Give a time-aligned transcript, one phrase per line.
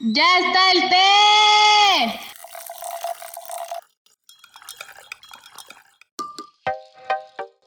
[0.00, 2.20] ¡Ya está el té!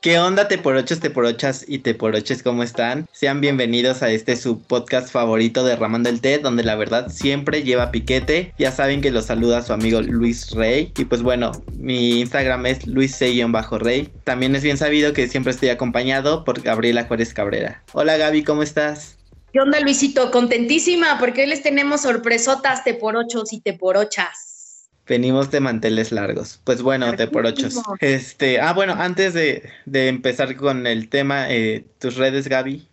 [0.02, 2.44] ¿Qué onda, teporochos, teporochas y teporoches?
[2.44, 3.08] ¿Cómo están?
[3.14, 7.64] Sean bienvenidos a este su podcast favorito de Ramando el Té, donde la verdad siempre
[7.64, 8.54] lleva piquete.
[8.60, 10.92] Ya saben que los saluda su amigo Luis Rey.
[10.98, 14.10] Y pues bueno, mi Instagram es luis-rey.
[14.26, 17.84] También es bien sabido que siempre estoy acompañado por Gabriela Juárez Cabrera.
[17.94, 19.18] Hola Gaby, ¿cómo estás?
[19.54, 20.30] ¿Qué onda, Luisito?
[20.32, 24.90] Contentísima porque hoy les tenemos sorpresotas teporochos y teporochas.
[25.08, 26.60] Venimos de manteles largos.
[26.66, 27.82] Pues bueno, de por ochos.
[28.02, 32.88] Este, ah, bueno, antes de, empezar con el tema, eh, tus redes, Gaby.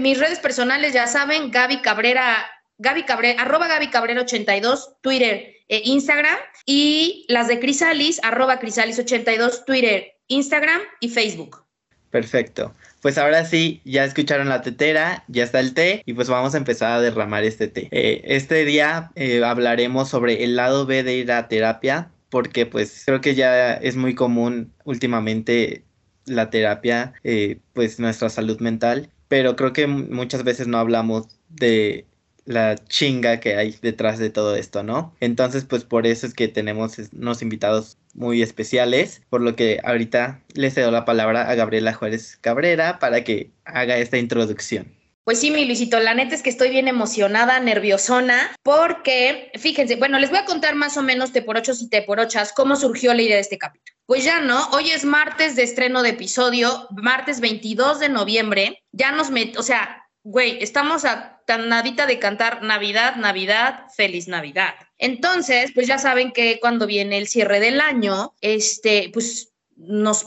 [0.00, 2.44] Mis redes personales, ya saben, Gaby Cabrera,
[2.78, 6.36] Gaby Cabrera, arroba Gaby Cabrera 82, Twitter e Instagram.
[6.66, 11.64] Y las de Crisalis, arroba Crisalis 82, Twitter, Instagram y Facebook.
[12.10, 12.74] Perfecto.
[13.00, 16.58] Pues ahora sí, ya escucharon la tetera, ya está el té y pues vamos a
[16.58, 17.88] empezar a derramar este té.
[17.92, 23.02] Eh, este día eh, hablaremos sobre el lado B de ir a terapia porque pues
[23.06, 25.84] creo que ya es muy común últimamente
[26.26, 32.06] la terapia, eh, pues nuestra salud mental, pero creo que muchas veces no hablamos de
[32.44, 35.14] la chinga que hay detrás de todo esto, ¿no?
[35.20, 40.42] Entonces, pues por eso es que tenemos unos invitados muy especiales, por lo que ahorita
[40.54, 44.94] le cedo la palabra a Gabriela Juárez Cabrera para que haga esta introducción.
[45.24, 50.18] Pues sí, mi Luisito, la neta es que estoy bien emocionada, nerviosona, porque fíjense, bueno,
[50.18, 52.74] les voy a contar más o menos te por ochos y te por ochas cómo
[52.74, 53.96] surgió la idea de este capítulo.
[54.06, 59.12] Pues ya no, hoy es martes de estreno de episodio, martes 22 de noviembre, ya
[59.12, 64.74] nos met, o sea, güey, estamos a tan nadita de cantar Navidad, Navidad, feliz Navidad.
[65.00, 70.26] Entonces, pues ya saben que cuando viene el cierre del año, este, pues nos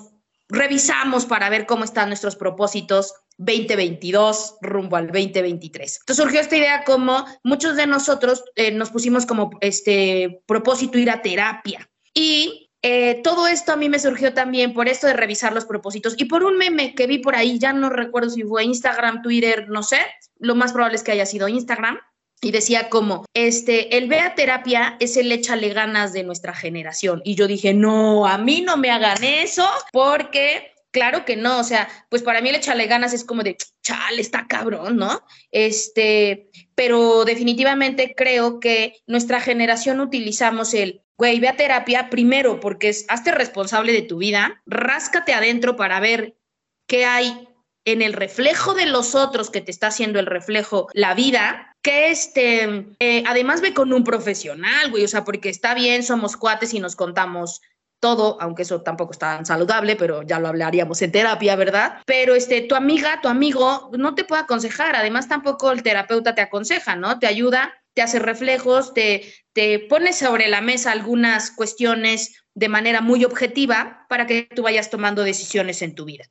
[0.50, 6.00] revisamos para ver cómo están nuestros propósitos 2022 rumbo al 2023.
[6.02, 11.10] Entonces surgió esta idea como muchos de nosotros eh, nos pusimos como este propósito ir
[11.10, 15.54] a terapia y eh, todo esto a mí me surgió también por esto de revisar
[15.54, 18.66] los propósitos y por un meme que vi por ahí, ya no recuerdo si fue
[18.66, 20.00] Instagram, Twitter, no sé,
[20.38, 21.98] lo más probable es que haya sido Instagram.
[22.44, 27.22] Y decía como, este, el vea terapia es el échale ganas de nuestra generación.
[27.24, 31.64] Y yo dije, no, a mí no me hagan eso porque Claro que no, o
[31.64, 35.24] sea, pues para mí el échale ganas es como de, chale, está cabrón, ¿no?
[35.50, 42.90] Este, pero definitivamente creo que nuestra generación utilizamos el, güey, ve a terapia primero porque
[42.90, 46.38] es, hazte responsable de tu vida, ráscate adentro para ver
[46.86, 47.48] qué hay
[47.86, 52.12] en el reflejo de los otros que te está haciendo el reflejo la vida, que
[52.12, 56.74] este, eh, además ve con un profesional, güey, o sea, porque está bien, somos cuates
[56.74, 57.62] y nos contamos
[58.00, 62.00] todo, aunque eso tampoco está tan saludable, pero ya lo hablaríamos en terapia, ¿verdad?
[62.06, 66.42] Pero este, tu amiga, tu amigo, no te puede aconsejar, además tampoco el terapeuta te
[66.42, 67.20] aconseja, ¿no?
[67.20, 73.02] Te ayuda te hace reflejos, te, te pone sobre la mesa algunas cuestiones de manera
[73.02, 76.26] muy objetiva para que tú vayas tomando decisiones en tu vida.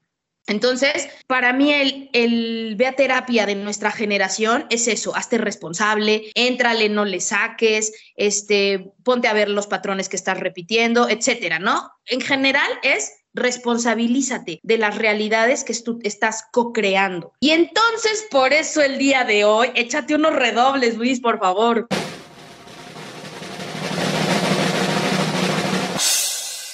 [0.49, 6.89] Entonces, para mí el, el vea terapia de nuestra generación es eso, hazte responsable, éntrale,
[6.89, 11.93] no le saques, este, ponte a ver los patrones que estás repitiendo, etcétera, ¿no?
[12.07, 17.33] En general es responsabilízate de las realidades que tú estás co-creando.
[17.41, 21.87] Y entonces, por eso el día de hoy, échate unos redobles, Luis, por favor.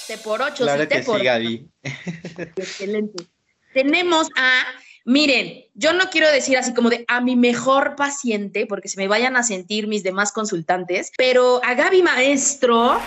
[0.07, 1.19] Te por ocho, claro sí, que por...
[1.19, 1.69] sí, Gaby.
[2.57, 3.25] Excelente.
[3.78, 4.65] Tenemos a,
[5.05, 9.06] miren, yo no quiero decir así como de a mi mejor paciente, porque se me
[9.06, 13.00] vayan a sentir mis demás consultantes, pero a Gaby Maestro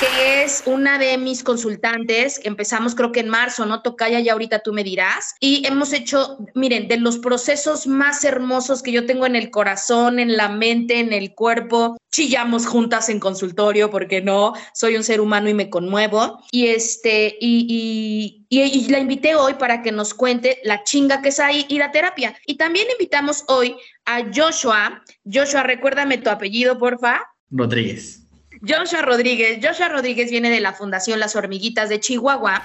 [0.00, 2.40] que es una de mis consultantes.
[2.44, 3.82] Empezamos creo que en marzo, ¿no?
[3.82, 5.34] Tocaya, ya ahorita tú me dirás.
[5.40, 10.18] Y hemos hecho, miren, de los procesos más hermosos que yo tengo en el corazón,
[10.18, 11.98] en la mente, en el cuerpo.
[12.10, 16.42] Chillamos juntas en consultorio, porque no, soy un ser humano y me conmuevo.
[16.50, 21.28] Y este, y, y, y, la invité hoy para que nos cuente la chinga que
[21.28, 22.34] es ahí ir a terapia.
[22.46, 23.76] Y también invitamos hoy
[24.06, 25.02] a Joshua.
[25.30, 27.20] Joshua, recuérdame tu apellido, porfa.
[27.50, 28.29] Rodríguez.
[28.66, 29.58] Joshua Rodríguez.
[29.62, 32.62] Joshua Rodríguez viene de la Fundación Las Hormiguitas de Chihuahua.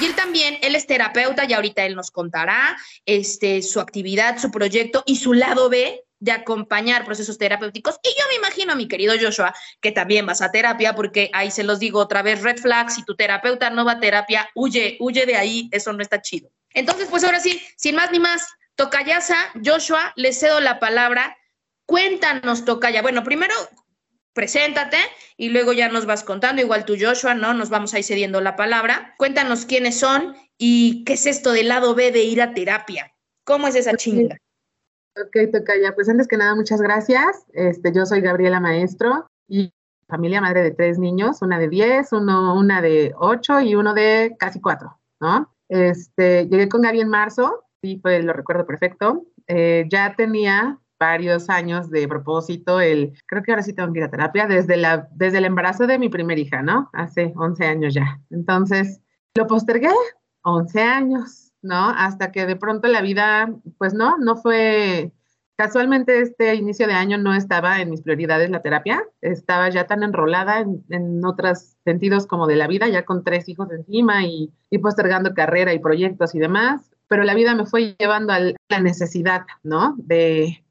[0.00, 2.76] Y él también, él es terapeuta y ahorita él nos contará
[3.06, 7.98] este, su actividad, su proyecto y su lado B de acompañar procesos terapéuticos.
[8.02, 11.64] Y yo me imagino, mi querido Joshua, que también vas a terapia, porque ahí se
[11.64, 15.26] los digo otra vez, red flag, si tu terapeuta no va a terapia, huye, huye
[15.26, 16.48] de ahí, eso no está chido.
[16.74, 18.46] Entonces, pues ahora sí, sin más ni más,
[18.76, 21.36] Tocayasa, Joshua, le cedo la palabra
[21.86, 23.02] Cuéntanos, Tocaya.
[23.02, 23.54] Bueno, primero
[24.32, 24.96] preséntate
[25.36, 27.54] y luego ya nos vas contando, igual tú, Joshua, ¿no?
[27.54, 29.14] Nos vamos ahí cediendo la palabra.
[29.18, 33.12] Cuéntanos quiénes son y qué es esto del lado B de ir a terapia.
[33.44, 34.36] ¿Cómo es esa chinga?
[35.16, 37.44] Ok, Tocaya, pues antes que nada, muchas gracias.
[37.52, 39.72] Este, yo soy Gabriela Maestro y
[40.08, 44.36] familia madre de tres niños, una de 10, uno, una de 8 y uno de
[44.38, 45.54] casi 4, ¿no?
[45.68, 49.24] Este, llegué con Gaby en marzo, sí, pues lo recuerdo perfecto.
[49.46, 54.04] Eh, ya tenía varios años de propósito, el, creo que ahora sí tengo que ir
[54.04, 56.90] a terapia, desde, la, desde el embarazo de mi primera hija, ¿no?
[56.92, 58.20] Hace 11 años ya.
[58.30, 59.00] Entonces,
[59.34, 59.90] lo postergué
[60.42, 61.88] 11 años, ¿no?
[61.90, 65.10] Hasta que de pronto la vida, pues no, no fue,
[65.56, 70.04] casualmente este inicio de año no estaba en mis prioridades la terapia, estaba ya tan
[70.04, 74.52] enrolada en, en otros sentidos como de la vida, ya con tres hijos encima y,
[74.70, 78.80] y postergando carrera y proyectos y demás, pero la vida me fue llevando a la
[78.80, 79.96] necesidad, ¿no?
[79.98, 80.62] De,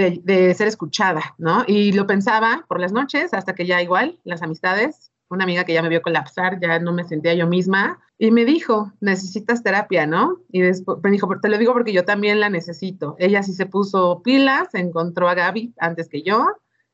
[0.00, 1.64] de, ser escuchada, ¿no?
[1.66, 5.74] Y lo pensaba por las noches hasta que ya igual las amistades, una amiga que
[5.74, 10.06] ya me vio colapsar, ya no me sentía yo misma y me dijo, necesitas terapia,
[10.06, 10.38] ¿no?
[10.50, 13.16] Y después me dijo, te lo digo porque yo también la necesito.
[13.18, 16.46] Ella sí se puso pilas, encontró a Gaby antes que yo,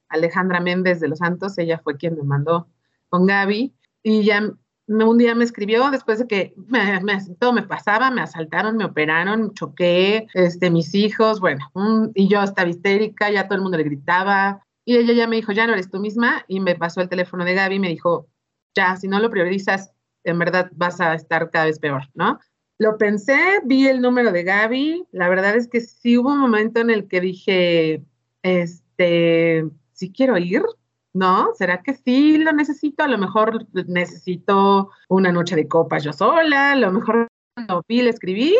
[0.08, 2.68] Alejandra Méndez de los Santos, ella fue quien me mandó
[3.08, 4.52] con Gaby y ya
[4.88, 7.00] un día me escribió después de que me,
[7.38, 11.70] todo me pasaba, me asaltaron, me operaron, choqué, este, mis hijos, bueno,
[12.14, 15.52] y yo estaba histérica, ya todo el mundo le gritaba, y ella ya me dijo,
[15.52, 18.28] ya no eres tú misma, y me pasó el teléfono de Gaby y me dijo,
[18.74, 19.92] ya, si no lo priorizas,
[20.24, 22.38] en verdad vas a estar cada vez peor, ¿no?
[22.78, 26.80] Lo pensé, vi el número de Gaby, la verdad es que sí hubo un momento
[26.80, 28.04] en el que dije,
[28.42, 30.62] este, sí quiero ir,
[31.16, 31.54] ¿no?
[31.54, 33.02] ¿Será que sí lo necesito?
[33.02, 37.28] A lo mejor necesito una noche de copas yo sola, a lo mejor
[37.68, 38.54] lo vi, le escribí.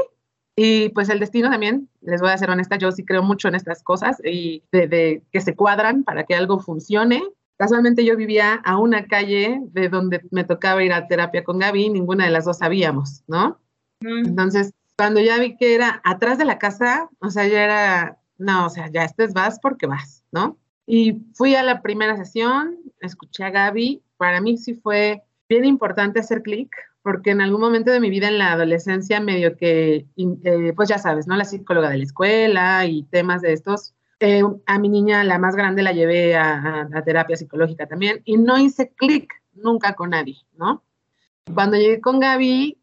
[0.57, 3.57] Y pues el destino también, les voy a ser honesta, yo sí creo mucho en
[3.57, 7.23] estas cosas y de, que se cuadran para que algo funcione.
[7.59, 11.91] Casualmente yo vivía a una calle de donde me tocaba ir a terapia con Gaby,
[11.91, 13.59] ninguna de las dos sabíamos, ¿no?
[14.01, 14.29] Mm.
[14.29, 18.65] Entonces, cuando ya vi que era atrás de la casa, o sea, ya era, no,
[18.67, 20.57] o sea, ya estés vas porque vas, ¿no?
[20.87, 24.03] Y fui a la primera sesión, escuché a Gaby.
[24.17, 26.71] Para mí sí fue bien importante hacer clic,
[27.03, 30.99] porque en algún momento de mi vida en la adolescencia, medio que, eh, pues ya
[30.99, 31.37] sabes, ¿no?
[31.37, 33.95] La psicóloga de la escuela y temas de estos.
[34.21, 38.39] Eh, a mi niña, la más grande, la llevé a, a terapia psicológica también y
[38.39, 40.83] no hice clic nunca con nadie, ¿no?
[41.53, 42.79] Cuando llegué con Gaby,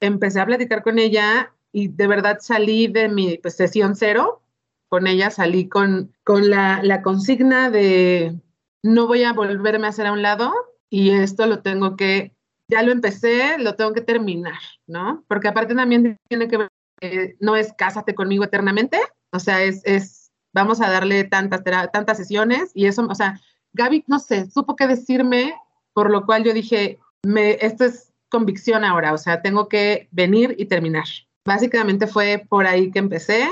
[0.00, 4.42] empecé a platicar con ella y de verdad salí de mi pues, sesión cero
[4.90, 8.36] con ella salí con, con la, la consigna de
[8.82, 10.52] no voy a volverme a hacer a un lado
[10.90, 12.34] y esto lo tengo que,
[12.66, 14.58] ya lo empecé, lo tengo que terminar,
[14.88, 15.24] ¿no?
[15.28, 18.98] Porque aparte también tiene que ver, no es cásate conmigo eternamente,
[19.30, 21.62] o sea, es, es vamos a darle tantas,
[21.92, 23.40] tantas sesiones y eso, o sea,
[23.74, 25.54] Gaby, no sé, supo qué decirme,
[25.92, 30.56] por lo cual yo dije, me, esto es convicción ahora, o sea, tengo que venir
[30.58, 31.06] y terminar.
[31.46, 33.46] Básicamente fue por ahí que empecé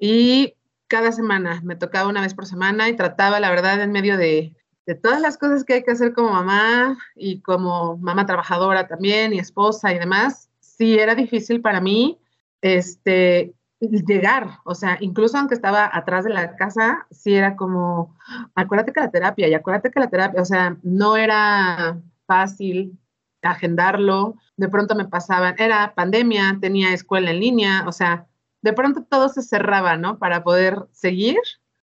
[0.00, 0.54] y
[0.90, 4.56] cada semana, me tocaba una vez por semana y trataba, la verdad, en medio de,
[4.86, 9.32] de todas las cosas que hay que hacer como mamá y como mamá trabajadora también
[9.32, 12.18] y esposa y demás, sí era difícil para mí
[12.60, 18.16] este, llegar, o sea, incluso aunque estaba atrás de la casa, sí era como,
[18.56, 22.98] acuérdate que la terapia y acuérdate que la terapia, o sea, no era fácil
[23.42, 28.26] agendarlo, de pronto me pasaban, era pandemia, tenía escuela en línea, o sea,
[28.62, 30.18] de pronto todo se cerraba, ¿no?
[30.18, 31.38] Para poder seguir,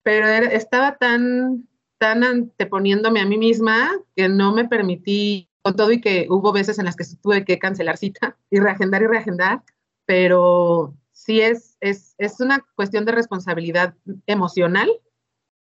[0.04, 6.02] pero estaba tan, tan anteponiéndome a mí misma que no me permití, con todo y
[6.02, 9.64] que hubo veces en las que tuve que cancelar cita y reagendar y reagendar,
[10.06, 13.94] pero sí es, es, es una cuestión de responsabilidad
[14.26, 14.90] emocional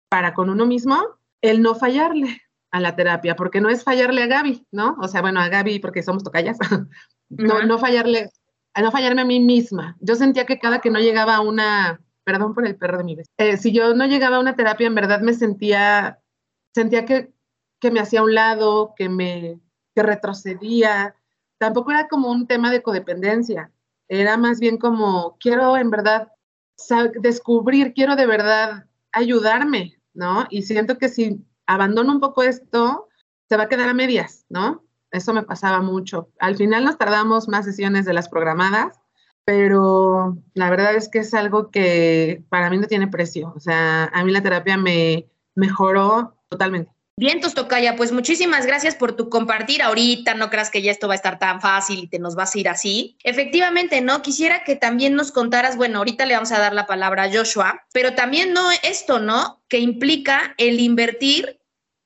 [0.09, 0.97] para con uno mismo
[1.41, 2.41] el no fallarle
[2.71, 4.97] a la terapia, porque no es fallarle a Gaby, ¿no?
[5.01, 6.57] O sea, bueno, a Gaby porque somos tocallas,
[7.29, 8.29] no, no fallarle
[8.73, 9.97] a no fallarme a mí misma.
[9.99, 13.15] Yo sentía que cada que no llegaba a una, perdón por el perro de mi
[13.15, 16.19] vez, eh, si yo no llegaba a una terapia, en verdad me sentía,
[16.73, 17.33] sentía que,
[17.79, 19.59] que me hacía a un lado, que me
[19.93, 21.15] que retrocedía.
[21.57, 23.71] Tampoco era como un tema de codependencia,
[24.07, 26.31] era más bien como, quiero en verdad
[27.21, 30.47] descubrir, quiero de verdad ayudarme, ¿no?
[30.49, 33.07] Y siento que si abandono un poco esto,
[33.47, 34.83] se va a quedar a medias, ¿no?
[35.11, 36.29] Eso me pasaba mucho.
[36.39, 38.99] Al final nos tardamos más sesiones de las programadas,
[39.45, 43.53] pero la verdad es que es algo que para mí no tiene precio.
[43.55, 46.91] O sea, a mí la terapia me mejoró totalmente.
[47.17, 50.33] Bien, Tocaya, pues muchísimas gracias por tu compartir ahorita.
[50.33, 52.59] No creas que ya esto va a estar tan fácil y te nos vas a
[52.59, 53.15] ir así.
[53.23, 54.23] Efectivamente, ¿no?
[54.23, 57.85] Quisiera que también nos contaras, bueno, ahorita le vamos a dar la palabra a Joshua,
[57.93, 59.61] pero también no esto, ¿no?
[59.67, 61.60] Que implica el invertir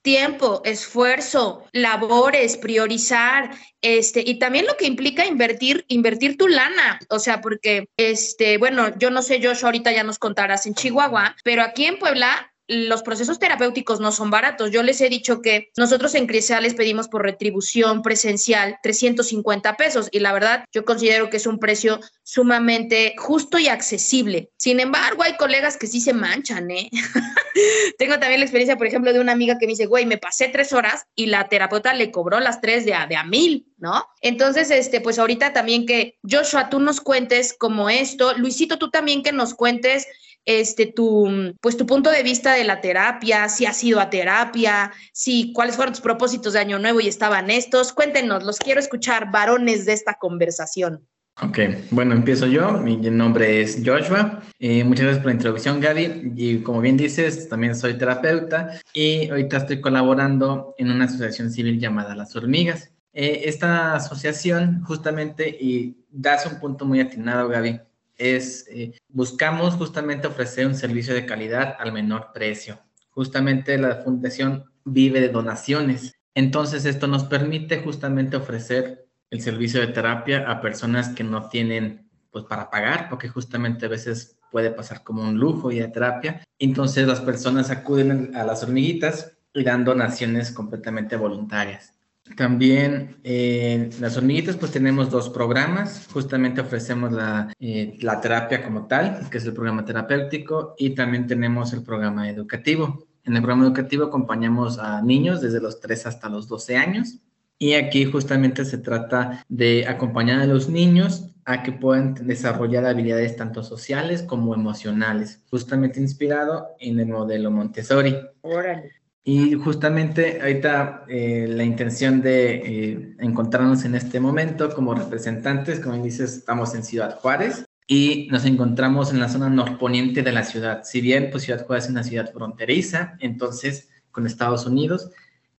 [0.05, 3.49] tiempo, esfuerzo, labores, priorizar,
[3.81, 8.95] este, y también lo que implica invertir, invertir tu lana, o sea, porque, este, bueno,
[8.99, 13.03] yo no sé, yo ahorita ya nos contarás en Chihuahua, pero aquí en Puebla los
[13.03, 14.71] procesos terapéuticos no son baratos.
[14.71, 20.19] Yo les he dicho que nosotros en Crisales pedimos por retribución presencial 350 pesos y
[20.19, 24.49] la verdad yo considero que es un precio sumamente justo y accesible.
[24.57, 26.89] Sin embargo, hay colegas que sí se manchan, ¿eh?
[27.97, 30.49] Tengo también la experiencia, por ejemplo, de una amiga que me dice, güey, me pasé
[30.49, 34.05] tres horas y la terapeuta le cobró las tres de a, de a mil, ¿no?
[34.21, 39.23] Entonces, este, pues ahorita también que Joshua, tú nos cuentes como esto, Luisito, tú también
[39.23, 40.07] que nos cuentes
[40.45, 44.91] este, tu, pues, tu punto de vista de la terapia, si has ido a terapia,
[45.11, 47.93] si cuáles fueron tus propósitos de Año Nuevo y estaban estos.
[47.93, 51.07] Cuéntenos, los quiero escuchar, varones de esta conversación.
[51.41, 51.59] Ok,
[51.91, 52.71] bueno, empiezo yo.
[52.73, 54.41] Mi nombre es Joshua.
[54.57, 56.33] Eh, muchas gracias por la introducción, Gaby.
[56.37, 61.77] Y como bien dices, también soy terapeuta y ahorita estoy colaborando en una asociación civil
[61.77, 62.93] llamada Las Hormigas.
[63.11, 67.81] Eh, esta asociación justamente, y das un punto muy atinado, Gaby,
[68.17, 72.79] es, eh, buscamos justamente ofrecer un servicio de calidad al menor precio.
[73.09, 76.13] Justamente la fundación vive de donaciones.
[76.33, 82.09] Entonces esto nos permite justamente ofrecer el servicio de terapia a personas que no tienen
[82.31, 86.43] pues para pagar, porque justamente a veces puede pasar como un lujo y a terapia.
[86.59, 91.94] Entonces las personas acuden a las hormiguitas y dan donaciones completamente voluntarias.
[92.35, 98.87] También eh, las hormiguitas pues tenemos dos programas, justamente ofrecemos la, eh, la, terapia como
[98.87, 103.07] tal, que es el programa terapéutico, y también tenemos el programa educativo.
[103.23, 107.19] En el programa educativo acompañamos a niños desde los 3 hasta los 12 años
[107.57, 113.35] y aquí justamente se trata de acompañar a los niños a que puedan desarrollar habilidades
[113.35, 118.15] tanto sociales como emocionales, justamente inspirado en el modelo Montessori.
[118.41, 119.04] Órale.
[119.27, 126.01] Y justamente ahorita eh, la intención de eh, encontrarnos en este momento como representantes, como
[126.03, 130.83] dices, estamos en Ciudad Juárez y nos encontramos en la zona norponiente de la ciudad.
[130.83, 135.09] Si bien pues Ciudad Juárez es una ciudad fronteriza, entonces con Estados Unidos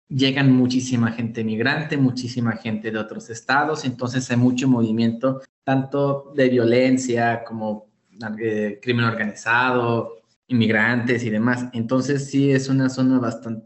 [0.08, 6.48] llegan muchísima gente migrante, muchísima gente de otros estados, entonces hay mucho movimiento tanto de
[6.50, 7.88] violencia como
[8.38, 11.66] eh, crimen organizado, inmigrantes y demás.
[11.72, 13.20] Entonces sí es una zona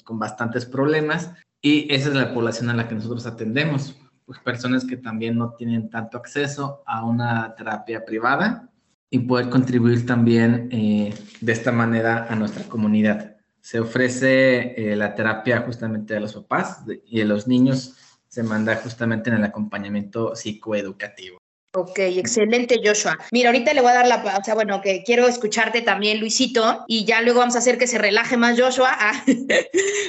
[0.05, 1.33] con bastantes problemas
[1.63, 3.97] y esa es la población a la que nosotros atendemos.
[4.25, 8.71] Pues personas que también no tienen tanto acceso a una terapia privada
[9.11, 13.37] y poder contribuir también eh, de esta manera a nuestra comunidad.
[13.61, 17.97] Se ofrece eh, la terapia justamente de los papás y de los niños
[18.29, 21.40] se manda justamente en el acompañamiento psicoeducativo.
[21.73, 23.17] Ok, excelente Joshua.
[23.31, 26.85] Mira, ahorita le voy a dar la, o sea, bueno, que quiero escucharte también, Luisito,
[26.89, 29.25] y ya luego vamos a hacer que se relaje más Joshua, ah,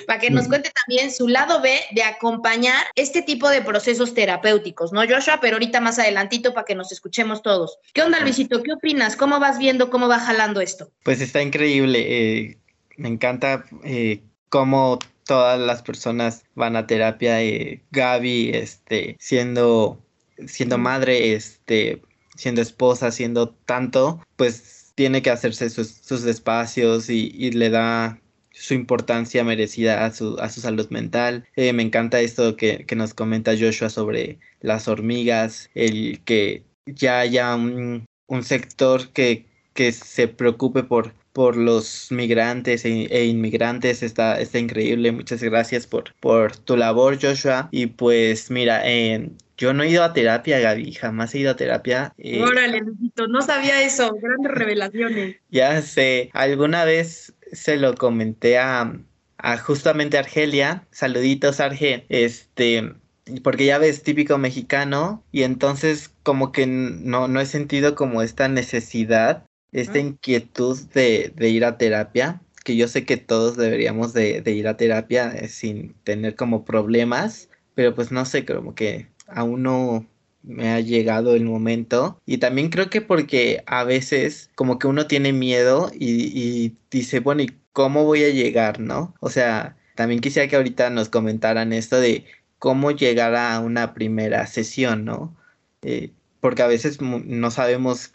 [0.08, 4.92] para que nos cuente también su lado B de acompañar este tipo de procesos terapéuticos,
[4.92, 5.38] ¿no, Joshua?
[5.40, 7.78] Pero ahorita más adelantito para que nos escuchemos todos.
[7.94, 8.64] ¿Qué onda, Luisito?
[8.64, 9.16] ¿Qué opinas?
[9.16, 10.90] ¿Cómo vas viendo, cómo va jalando esto?
[11.04, 12.00] Pues está increíble.
[12.08, 12.58] Eh,
[12.98, 17.42] me encanta eh, cómo todas las personas van a terapia.
[17.44, 20.00] Eh, Gaby, este, siendo
[20.48, 22.02] siendo madre, este,
[22.36, 28.20] siendo esposa, siendo tanto, pues tiene que hacerse sus, espacios y, le da
[28.52, 31.48] su importancia merecida a su, a su salud mental.
[31.56, 37.56] Eh, me encanta esto que, nos comenta Joshua sobre las hormigas, el que ya haya
[37.56, 38.06] un,
[38.44, 44.04] sector que, que se preocupe por, por los migrantes e, e, inmigrantes.
[44.04, 45.12] Está, está increíble.
[45.12, 47.70] Muchas gracias por, por tu labor, Joshua.
[47.72, 51.56] Y pues mira, eh, yo no he ido a terapia, Gaby, jamás he ido a
[51.56, 52.16] terapia.
[52.18, 52.82] Eh, Órale,
[53.30, 55.36] no sabía eso, grandes revelaciones.
[55.52, 59.00] Ya sé, alguna vez se lo comenté a,
[59.38, 62.96] a justamente Argelia, saluditos Arge, este,
[63.44, 68.48] porque ya ves, típico mexicano, y entonces como que no, no he sentido como esta
[68.48, 74.42] necesidad, esta inquietud de, de ir a terapia que yo sé que todos deberíamos de,
[74.42, 79.08] de ir a terapia eh, sin tener como problemas, pero pues no sé, como que
[79.36, 80.06] aún no
[80.44, 82.20] me ha llegado el momento.
[82.26, 87.44] Y también creo que porque a veces como que uno tiene miedo y, dice, bueno,
[87.44, 89.14] ¿y cómo voy a llegar, no?
[89.20, 92.26] O sea, también quisiera que ahorita nos comentaran esto de
[92.60, 95.36] cómo llegar a una primera sesión, ¿no?
[95.84, 98.12] Eh, porque a veces no sabemos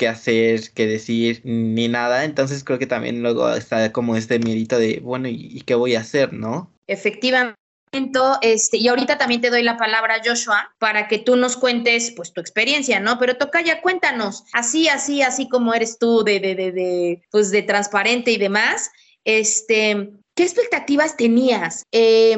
[0.00, 2.24] qué hacer, qué decir, ni nada.
[2.24, 6.00] Entonces creo que también luego está como este miedito de, bueno, ¿y, qué voy a
[6.00, 6.72] hacer, no?
[6.86, 7.59] Efectivamente
[8.42, 12.32] este, y ahorita también te doy la palabra, Joshua, para que tú nos cuentes pues
[12.32, 13.18] tu experiencia, ¿no?
[13.18, 17.50] Pero toca ya, cuéntanos, así, así, así como eres tú de, de, de, de, pues,
[17.50, 18.90] de transparente y demás,
[19.24, 21.84] este, ¿qué expectativas tenías?
[21.92, 22.34] Eh,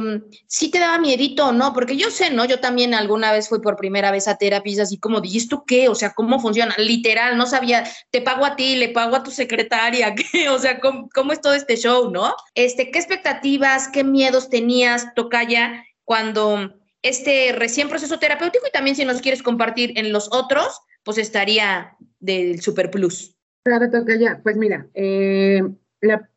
[0.49, 1.73] ¿Sí te daba miedito o no?
[1.73, 2.45] Porque yo sé, ¿no?
[2.45, 5.89] Yo también alguna vez fui por primera vez a terapia así como, ¿y esto qué?
[5.89, 6.75] O sea, ¿cómo funciona?
[6.79, 10.49] Literal, no sabía, te pago a ti, le pago a tu secretaria, ¿qué?
[10.49, 12.35] O sea, ¿cómo, cómo es todo este show, no?
[12.57, 19.05] Este, ¿qué expectativas, qué miedos tenías, Tocaya, cuando este recién proceso terapéutico y también si
[19.05, 23.37] nos quieres compartir en los otros, pues estaría del Super Plus.
[23.63, 25.63] Claro, Tocaya, pues mira, eh,
[26.03, 26.29] la,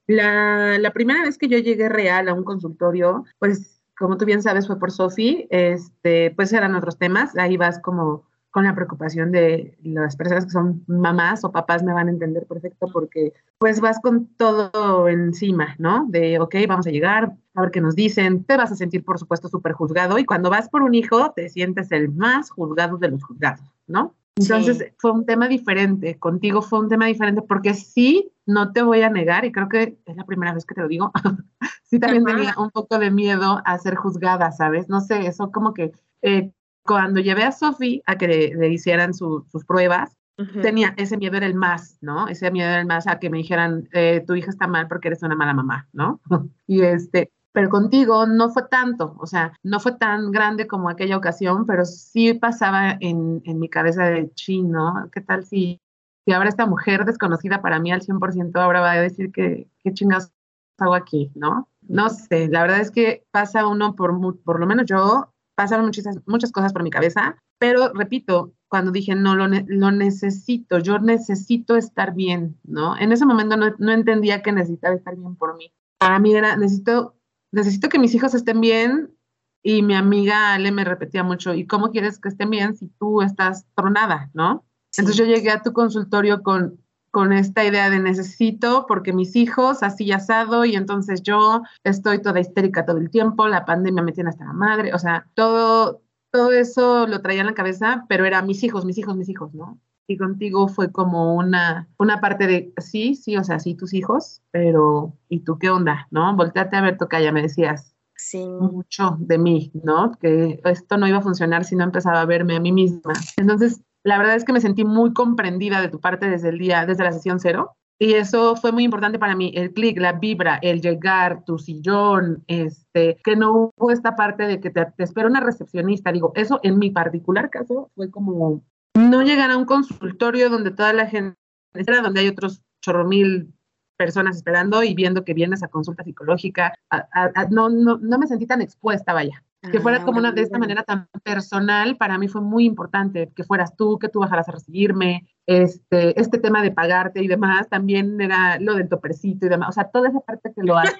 [0.77, 4.67] la, primera vez que yo llegué real a un consultorio, pues como tú bien sabes
[4.67, 9.77] fue por Sofi, este, pues eran otros temas, ahí vas como con la preocupación de
[9.83, 13.99] las personas que son mamás o papás me van a entender perfecto porque pues vas
[13.99, 16.05] con todo encima, ¿no?
[16.07, 19.19] De, ok, vamos a llegar, a ver qué nos dicen, te vas a sentir por
[19.19, 23.09] supuesto súper juzgado y cuando vas por un hijo te sientes el más juzgado de
[23.09, 24.15] los juzgados, ¿no?
[24.37, 24.85] Entonces sí.
[24.97, 29.09] fue un tema diferente, contigo fue un tema diferente porque sí, no te voy a
[29.09, 31.11] negar y creo que es la primera vez que te lo digo,
[31.83, 32.35] sí también Ajá.
[32.35, 34.89] tenía un poco de miedo a ser juzgada, ¿sabes?
[34.89, 36.51] No sé, eso como que eh,
[36.83, 40.61] cuando llevé a Sofi a que le, le hicieran su, sus pruebas, uh -huh.
[40.61, 42.27] tenía ese miedo era el más, ¿no?
[42.27, 45.07] Ese miedo era el más a que me dijeran, eh, tu hija está mal porque
[45.07, 46.19] eres una mala mamá, ¿no?
[46.67, 51.17] y este, pero contigo no fue tanto, o sea, no fue tan grande como aquella
[51.17, 55.79] ocasión, pero sí pasaba en, en mi cabeza de chino, ¿qué tal si,
[56.25, 59.93] si ahora esta mujer desconocida para mí al 100% ahora va a decir que, qué
[59.93, 60.31] chingados
[60.77, 61.69] hago aquí, ¿no?
[61.81, 64.11] No sé, la verdad es que pasa uno por,
[64.43, 69.15] por lo menos yo, pasaron muchas, muchas cosas por mi cabeza, pero repito, cuando dije,
[69.15, 72.97] no, lo, lo, necesito, yo necesito estar bien, ¿no?
[72.97, 75.71] En ese momento no, no, entendía que necesitaba estar bien por mí.
[75.97, 77.15] Para mí era, necesito,
[77.55, 79.15] necesito que mis hijos estén bien
[79.63, 83.21] y mi amiga Ale me repetía mucho, ¿y cómo quieres que estén bien si tú
[83.21, 84.65] estás tronada, ¿no?
[84.91, 85.01] Sí.
[85.01, 89.81] Entonces yo llegué a tu consultorio con, con esta idea de necesito porque mis hijos
[89.83, 94.29] así asado y entonces yo estoy toda histérica todo el tiempo, la pandemia me tiene
[94.29, 98.41] hasta la madre, o sea, todo, todo eso lo traía en la cabeza, pero era
[98.41, 99.79] mis hijos, mis hijos, mis hijos, ¿no?
[100.07, 104.41] Y contigo fue como una, una parte de, sí, sí, o sea, sí, tus hijos,
[104.51, 106.07] pero ¿y tú qué onda?
[106.11, 106.35] ¿No?
[106.35, 107.95] Volteate a ver, Tocaya, me decías.
[108.15, 108.47] Sí.
[108.47, 110.11] Mucho de mí, ¿no?
[110.19, 113.13] Que esto no iba a funcionar si no empezaba a verme a mí misma.
[113.37, 116.85] Entonces, la verdad es que me sentí muy comprendida de tu parte desde el día,
[116.85, 117.75] desde la sesión cero.
[117.97, 122.43] Y eso fue muy importante para mí, el clic, la vibra, el llegar, tu sillón,
[122.47, 126.11] este, que no hubo esta parte de que te, te espera una recepcionista.
[126.11, 128.63] Digo, eso en mi particular caso fue como
[128.95, 131.37] no llegar a un consultorio donde toda la gente,
[131.73, 133.53] donde hay otros chorro mil
[133.97, 136.73] personas esperando y viendo que vienes a consulta psicológica.
[136.89, 140.31] A, a, a, no, no, no me sentí tan expuesta, vaya que fuera como una
[140.31, 144.19] de esta manera tan personal, para mí fue muy importante que fueras tú, que tú
[144.19, 149.45] bajaras a recibirme, este, este tema de pagarte y demás, también era lo del topercito
[149.45, 150.95] y demás, o sea, toda esa parte que lo hacía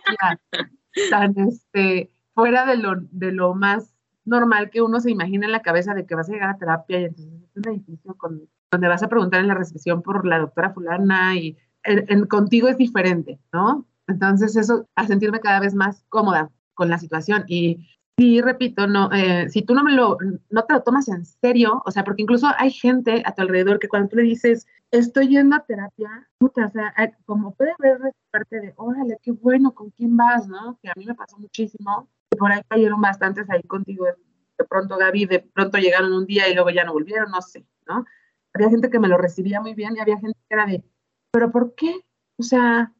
[1.09, 3.94] tan, este, fuera de lo, de lo más
[4.25, 6.99] normal que uno se imagina en la cabeza de que vas a llegar a terapia
[6.99, 10.39] y entonces es un edificio con, donde vas a preguntar en la recepción por la
[10.39, 13.85] doctora fulana y en, contigo es diferente, ¿no?
[14.07, 19.11] Entonces eso, a sentirme cada vez más cómoda con la situación y Sí, repito, no,
[19.11, 20.17] eh, si tú no me lo,
[20.49, 23.77] no te lo tomas en serio, o sea, porque incluso hay gente a tu alrededor
[23.77, 27.99] que cuando tú le dices, estoy yendo a terapia, puta, o como puede ver
[28.31, 30.79] parte de, órale, qué bueno, ¿con quién vas, no?
[30.81, 35.25] Que a mí me pasó muchísimo, por ahí cayeron bastantes ahí contigo, de pronto Gaby,
[35.25, 38.05] de pronto llegaron un día y luego ya no volvieron, no sé, ¿no?
[38.53, 40.83] Había gente que me lo recibía muy bien y había gente que era de,
[41.31, 42.05] ¿pero por qué?
[42.37, 42.93] O sea,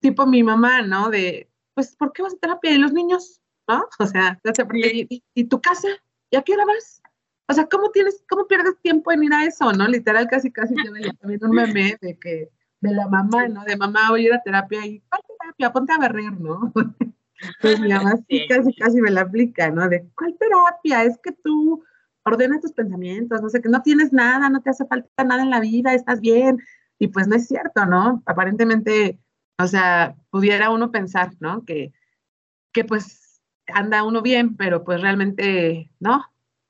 [0.00, 1.08] tipo mi mamá, ¿no?
[1.08, 2.72] De, pues, ¿por qué vas a terapia?
[2.72, 3.40] ¿Y los niños?
[3.68, 3.86] ¿no?
[3.98, 4.40] O sea,
[4.72, 5.88] ¿y, y tu casa?
[6.30, 7.02] ¿Y a qué hora vas?
[7.48, 9.86] O sea, ¿cómo tienes, cómo pierdes tiempo en ir a eso, no?
[9.86, 13.64] Literal, casi, casi yo veía también un meme de que, de la mamá, ¿no?
[13.64, 15.72] De mamá, voy a ir a terapia y, ¿cuál terapia?
[15.72, 16.72] Ponte a barrer, ¿no?
[17.60, 19.88] Pues mi mamá sí, casi, casi me la aplica, ¿no?
[19.88, 21.04] De, ¿cuál terapia?
[21.04, 21.84] Es que tú
[22.24, 25.50] ordenas tus pensamientos, no sé, que no tienes nada, no te hace falta nada en
[25.50, 26.58] la vida, estás bien.
[26.98, 28.22] Y pues no es cierto, ¿no?
[28.26, 29.18] Aparentemente,
[29.58, 31.64] o sea, pudiera uno pensar, ¿no?
[31.64, 31.92] Que,
[32.72, 36.24] que pues anda uno bien, pero pues realmente no.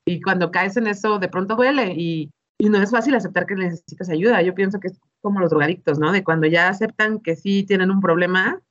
[0.05, 3.55] Y cuando caes en eso, de pronto duele y, y, no es fácil aceptar que
[3.55, 4.41] necesitas ayuda.
[4.41, 6.11] Yo pienso que es como los drogadictos, ¿no?
[6.11, 8.61] De cuando ya aceptan que sí tienen un problema,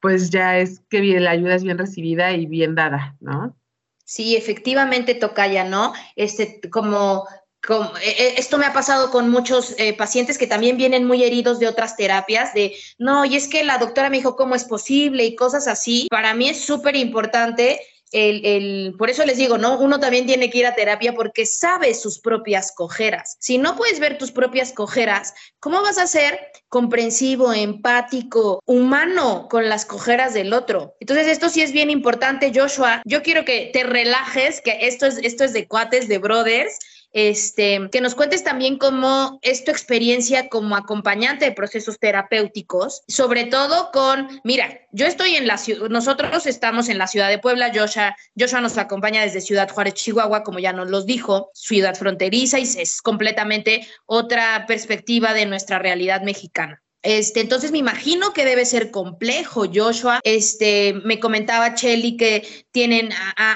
[0.00, 3.56] pues ya es que bien, la ayuda es bien recibida y bien dada, ¿no?
[4.04, 5.92] Sí, efectivamente, Tocaya, ¿no?
[6.16, 7.26] Este, como
[7.66, 11.58] como, eh, esto me ha pasado con muchos eh, pacientes que también vienen muy heridos
[11.58, 15.24] de otras terapias, de no, y es que la doctora me dijo cómo es posible
[15.24, 16.08] y cosas así.
[16.10, 17.80] Para mí es súper importante
[18.12, 19.78] el, por eso les digo, ¿no?
[19.78, 23.36] Uno también tiene que ir a terapia porque sabe sus propias cojeras.
[23.38, 29.68] Si no puedes ver tus propias cojeras, ¿cómo vas a ser comprensivo, empático, humano con
[29.68, 30.94] las cojeras del otro?
[31.00, 33.02] Entonces, esto sí es bien importante, Joshua.
[33.04, 36.78] Yo quiero que te relajes, que esto es, esto es de cuates, de brothers
[37.12, 43.44] este, que nos cuentes también cómo es tu experiencia como acompañante de procesos terapéuticos, sobre
[43.44, 47.72] todo con, mira, yo estoy en la ciudad, nosotros estamos en la ciudad de Puebla,
[47.74, 52.58] Joshua, Joshua nos acompaña desde Ciudad Juárez, Chihuahua, como ya nos los dijo, ciudad fronteriza
[52.58, 56.82] y es completamente otra perspectiva de nuestra realidad mexicana.
[57.02, 60.20] Este, entonces me imagino que debe ser complejo, Joshua.
[60.22, 63.10] Este, me comentaba Chelly que tienen,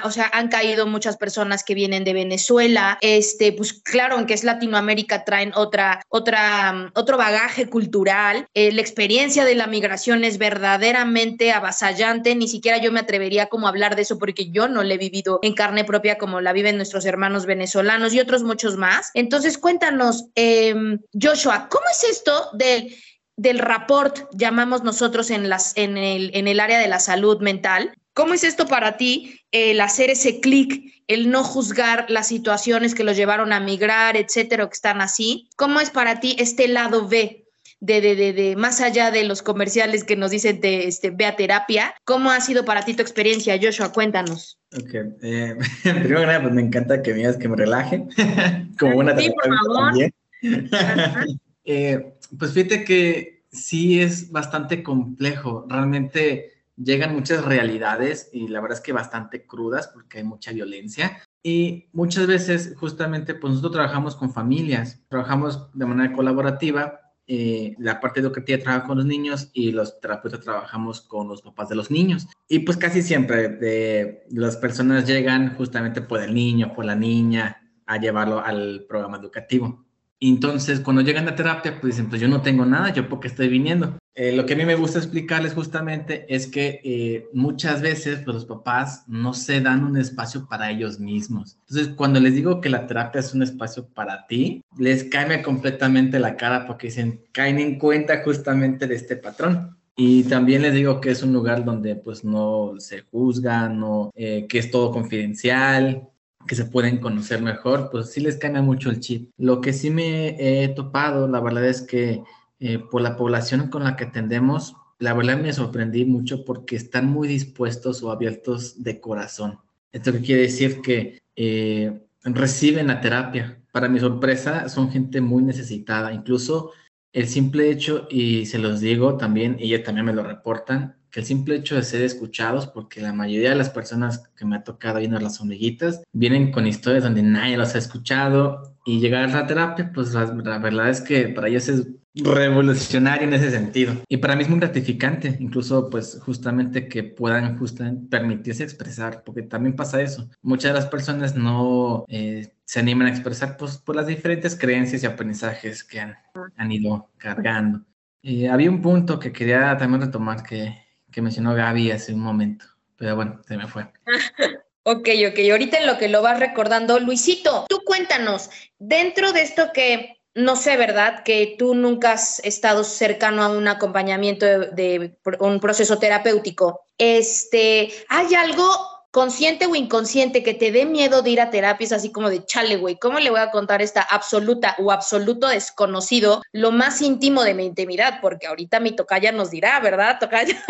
[0.04, 2.98] o sea, han caído muchas personas que vienen de Venezuela.
[3.00, 8.46] Este, pues claro, aunque es Latinoamérica, traen otra, otra, otro bagaje cultural.
[8.54, 12.35] Eh, la experiencia de la migración es verdaderamente avasallante.
[12.35, 14.98] Ni siquiera yo me atrevería como a hablar de eso porque yo no la he
[14.98, 19.11] vivido en carne propia como la viven nuestros hermanos venezolanos y otros muchos más.
[19.14, 22.94] Entonces, cuéntanos, em, Joshua, ¿cómo es esto del
[23.37, 27.92] del rapport, llamamos nosotros en, las, en, el, en el área de la salud mental.
[28.12, 33.05] ¿Cómo es esto para ti, el hacer ese clic, el no juzgar las situaciones que
[33.05, 35.49] los llevaron a migrar, etcétera, que están así?
[35.57, 37.44] ¿Cómo es para ti este lado B
[37.85, 41.27] de, de, de, de, más allá de los comerciales que nos dicen de este, ve
[41.27, 41.94] a terapia.
[42.05, 43.92] ¿Cómo ha sido para ti tu experiencia, Joshua?
[43.92, 44.59] Cuéntanos.
[44.75, 48.07] Ok, eh, primero que nada, pues me encanta que me digas que me relaje,
[48.79, 50.12] como una Sí, por favor.
[51.66, 55.66] Eh, pues fíjate que sí es bastante complejo.
[55.68, 61.22] Realmente llegan muchas realidades y la verdad es que bastante crudas porque hay mucha violencia.
[61.42, 67.00] Y muchas veces justamente pues nosotros trabajamos con familias, trabajamos de manera colaborativa.
[67.26, 71.68] Eh, la parte educativa trabaja con los niños y los terapeutas trabajamos con los papás
[71.68, 72.26] de los niños.
[72.48, 77.98] Y pues casi siempre las personas llegan justamente por el niño, por la niña, a
[77.98, 79.84] llevarlo al programa educativo.
[80.20, 83.48] Entonces, cuando llegan a terapia, pues dicen, pues yo no tengo nada, yo porque estoy
[83.48, 83.98] viniendo.
[84.16, 88.35] Eh, lo que a mí me gusta explicarles justamente es que eh, muchas veces pues,
[88.35, 91.59] los papás no se dan un espacio para ellos mismos.
[91.68, 96.20] Entonces, cuando les digo que la terapia es un espacio para ti, les cae completamente
[96.20, 99.77] la cara porque dicen, caen en cuenta justamente de este patrón.
[99.96, 104.46] Y también les digo que es un lugar donde pues no se juzga, no, eh,
[104.48, 106.09] que es todo confidencial,
[106.46, 109.30] que se pueden conocer mejor, pues sí les cambia mucho el chip.
[109.37, 112.22] Lo que sí me he topado, la verdad es que
[112.61, 117.11] eh, por la población con la que atendemos, la verdad me sorprendí mucho porque están
[117.11, 119.59] muy dispuestos o abiertos de corazón.
[119.92, 123.61] Esto que quiere decir que eh, reciben la terapia.
[123.72, 126.12] Para mi sorpresa, son gente muy necesitada.
[126.12, 126.72] Incluso
[127.12, 131.20] el simple hecho, y se los digo también, y ellos también me lo reportan, que
[131.20, 134.64] el simple hecho de ser escuchados, porque la mayoría de las personas que me ha
[134.64, 139.29] tocado viendo las hormiguitas vienen con historias donde nadie los ha escuchado y llegar a
[139.29, 143.94] la terapia, pues la, verdad es que para ellos es revolucionario en ese sentido.
[144.09, 149.42] Y para mí es muy gratificante, incluso pues justamente que puedan justamente permitirse expresar, porque
[149.42, 150.29] también pasa eso.
[150.42, 155.05] Muchas de las personas no eh, se animan a expresar pues, por las diferentes creencias
[155.05, 156.16] y aprendizajes que han,
[156.57, 157.83] han ido cargando.
[158.20, 160.84] Y había un punto que quería también retomar que
[161.14, 163.85] que mencionó Gaby hace un momento, pero bueno, se me fue.
[164.83, 169.70] ok, ok, ahorita en lo que lo vas recordando, Luisito, tú cuéntanos, dentro de esto
[169.72, 171.22] que no sé, ¿verdad?
[171.22, 176.81] Que tú nunca has estado cercano a un acompañamiento de, de, un proceso terapéutico.
[176.98, 182.11] Este, ¿hay algo consciente o inconsciente que te dé miedo de ir a terapias así
[182.11, 186.72] como de chale, güey, ¿cómo le voy a contar esta absoluta o absoluto desconocido lo
[186.72, 188.18] más íntimo de mi intimidad?
[188.20, 190.18] Porque ahorita mi tocaya nos dirá, ¿verdad?
[190.20, 190.61] Tocaya,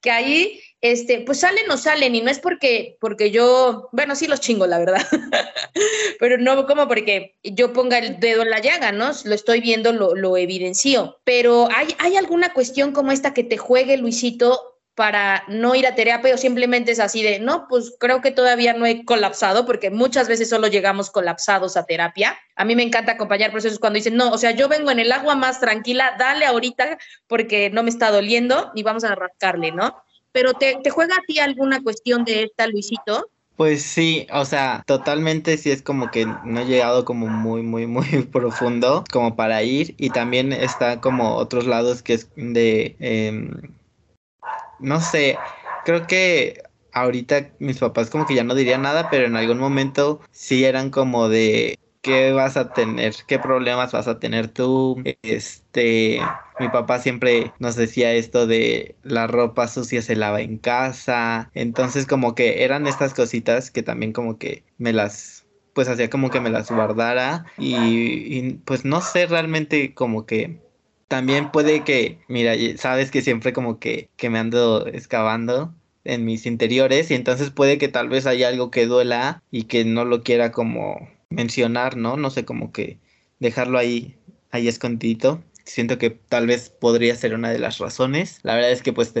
[0.00, 4.26] que ahí, este, pues salen o salen y no es porque, porque yo, bueno, sí
[4.26, 5.06] los chingo, la verdad,
[6.18, 9.12] pero no como porque yo ponga el dedo en la llaga, ¿no?
[9.24, 13.58] Lo estoy viendo, lo, lo evidencio, pero ¿hay, ¿hay alguna cuestión como esta que te
[13.58, 18.20] juegue, Luisito, para no ir a terapia o simplemente es así de, no, pues creo
[18.20, 22.38] que todavía no he colapsado porque muchas veces solo llegamos colapsados a terapia.
[22.54, 25.10] A mí me encanta acompañar procesos cuando dicen, no, o sea, yo vengo en el
[25.10, 29.96] agua más tranquila, dale ahorita porque no me está doliendo y vamos a rascarle, ¿no?
[30.30, 33.28] Pero te, te juega a ti alguna cuestión de esta, Luisito?
[33.56, 37.86] Pues sí, o sea, totalmente sí es como que no he llegado como muy, muy,
[37.86, 42.96] muy profundo como para ir y también está como otros lados que es de...
[43.00, 43.50] Eh,
[44.78, 45.42] no sé,
[45.82, 50.20] creo que ahorita mis papás como que ya no dirían nada, pero en algún momento
[50.30, 55.02] sí eran como de qué vas a tener, qué problemas vas a tener tú.
[55.22, 61.50] Este, mi papá siempre nos decía esto de la ropa sucia se lava en casa.
[61.54, 66.30] Entonces como que eran estas cositas que también como que me las pues hacía como
[66.30, 70.60] que me las guardara y, y pues no sé realmente como que
[71.08, 76.46] también puede que, mira, sabes que siempre como que, que me ando excavando en mis
[76.46, 80.22] interiores y entonces puede que tal vez haya algo que duela y que no lo
[80.22, 82.16] quiera como mencionar, ¿no?
[82.16, 82.98] No sé, como que
[83.40, 84.16] dejarlo ahí,
[84.50, 85.42] ahí escondidito.
[85.64, 88.40] Siento que tal vez podría ser una de las razones.
[88.42, 89.14] La verdad es que pues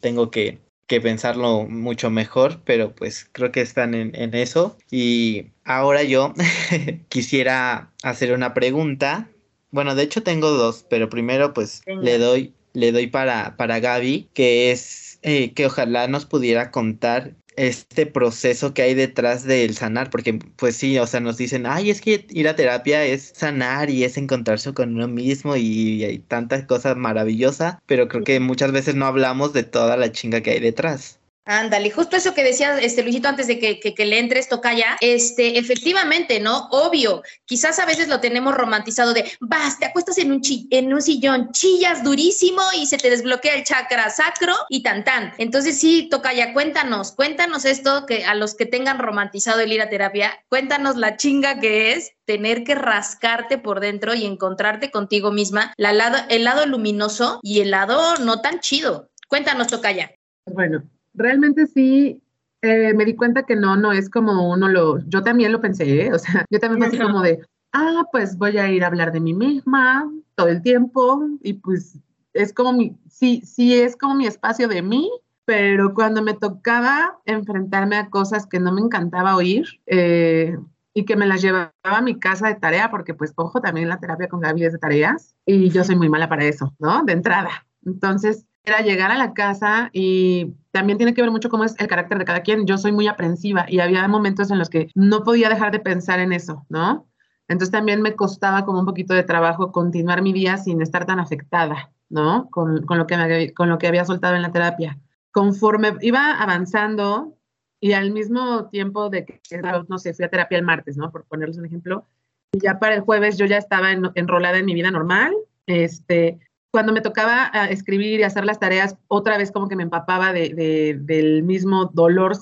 [0.00, 4.78] tengo que, que, pensarlo mucho mejor, pero pues creo que están en, en eso.
[4.90, 6.34] Y ahora yo
[7.08, 9.28] quisiera hacer una pregunta.
[9.70, 14.30] Bueno, de hecho tengo dos, pero primero pues le doy, le doy para, para Gaby,
[14.32, 20.10] que es eh, que ojalá nos pudiera contar este proceso que hay detrás del sanar,
[20.10, 23.90] porque pues sí, o sea, nos dicen, ay, es que ir a terapia es sanar
[23.90, 28.70] y es encontrarse con uno mismo y, hay tantas cosas maravillosas, pero creo que muchas
[28.70, 31.17] veces no hablamos de toda la chinga que hay detrás.
[31.50, 36.40] Ándale, justo eso que decía este Luisito antes de que, le entres, ya este, efectivamente,
[36.40, 36.68] ¿no?
[36.70, 41.00] Obvio, quizás a veces lo tenemos romantizado de, vas, te acuestas en un, en un
[41.00, 45.32] sillón, chillas durísimo y se te desbloquea el chakra sacro y tan tan.
[45.38, 49.88] Entonces sí, ya cuéntanos, cuéntanos esto que a los que tengan romantizado el ir a
[49.88, 55.72] terapia, cuéntanos la chinga que es tener que rascarte por dentro y encontrarte contigo misma,
[55.78, 59.08] el lado luminoso y el lado no tan chido.
[59.28, 60.14] Cuéntanos, Tocaya.
[60.44, 60.82] Bueno,
[61.18, 62.22] realmente sí
[62.62, 66.06] eh, me di cuenta que no, no es como uno lo, yo también lo pensé,
[66.06, 66.12] ¿eh?
[66.12, 67.40] o sea, yo también pensé como de,
[67.72, 71.98] ah, pues voy a ir a hablar de mí misma todo el tiempo y pues
[72.32, 75.10] es como mi, sí, sí es como mi espacio de mí,
[75.44, 80.56] pero cuando me tocaba enfrentarme a cosas que no me encantaba oír eh,
[80.94, 84.00] y que me las llevaba a mi casa de tarea, porque pues ojo, también la
[84.00, 87.02] terapia con Gaby es de tareas y yo soy muy mala para eso, ¿no?
[87.04, 87.66] De entrada.
[87.86, 91.88] Entonces, era llegar a la casa y también tiene que ver mucho cómo es el
[91.88, 92.64] carácter de cada quien.
[92.64, 96.20] Yo soy muy aprensiva y había momentos en los que no podía dejar de pensar
[96.20, 97.08] en eso, ¿no?
[97.48, 101.18] Entonces también me costaba como un poquito de trabajo continuar mi día sin estar tan
[101.18, 102.48] afectada, ¿no?
[102.52, 104.96] Con, con lo, que me, con lo que había soltado en la terapia.
[105.32, 107.36] Conforme iba avanzando
[107.80, 109.40] y al mismo tiempo de que,
[109.88, 111.10] no sé, fui a terapia el martes, ¿no?
[111.10, 112.06] Por ponerles un ejemplo,
[112.52, 115.34] ya para el jueves yo ya estaba enrolada en mi vida normal,
[115.66, 116.38] este,
[116.70, 120.32] cuando me tocaba ah, escribir y hacer las tareas, otra vez como que me empapaba
[120.32, 122.36] de, del mismo dolor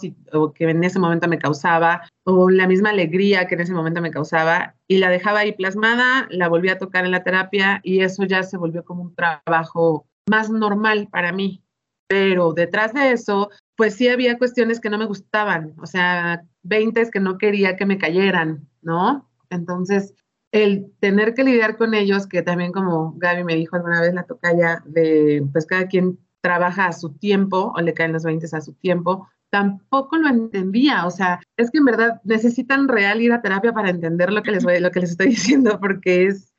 [0.55, 4.11] que en ese momento me causaba, o la misma alegría que en ese momento me
[4.11, 8.25] causaba, y la dejaba ahí plasmada, la volví a tocar en la terapia y eso
[8.25, 11.62] ya se volvió como un trabajo más normal para mí.
[12.09, 17.11] Pero detrás de eso, pues sí había cuestiones que no me gustaban, o sea, 20
[17.11, 19.29] que no quería que me cayeran, ¿no?
[19.51, 20.15] Entonces,
[20.53, 24.25] el tener que lidiar con ellos, que también como Gaby me dijo alguna vez, la
[24.25, 28.61] tocaya de, pues cada quien trabaja a su tiempo o le caen los 20 a
[28.61, 31.07] su tiempo, tampoco lo entendía.
[31.07, 34.53] O sea, es que en verdad necesitan real ir a terapia para entender lo que
[34.53, 36.55] les, voy, lo que les estoy diciendo, porque es,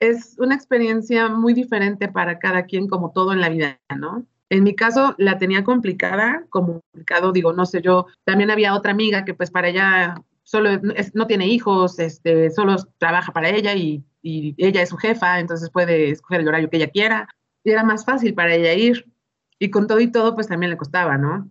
[0.00, 4.26] es una experiencia muy diferente para cada quien, como todo en la vida, ¿no?
[4.50, 9.24] En mi caso la tenía complicada, complicado, digo, no sé, yo también había otra amiga
[9.24, 10.80] que pues para ella solo
[11.12, 16.10] no tiene hijos, este, solo trabaja para ella y, ella es su jefa, entonces puede
[16.10, 17.28] escoger el horario que ella quiera.
[17.64, 19.10] Y era más fácil para ella ir.
[19.58, 21.50] Y con todo y todo, pues también le costaba, ¿no?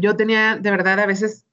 [0.00, 1.46] Yo tenía, de verdad, a veces,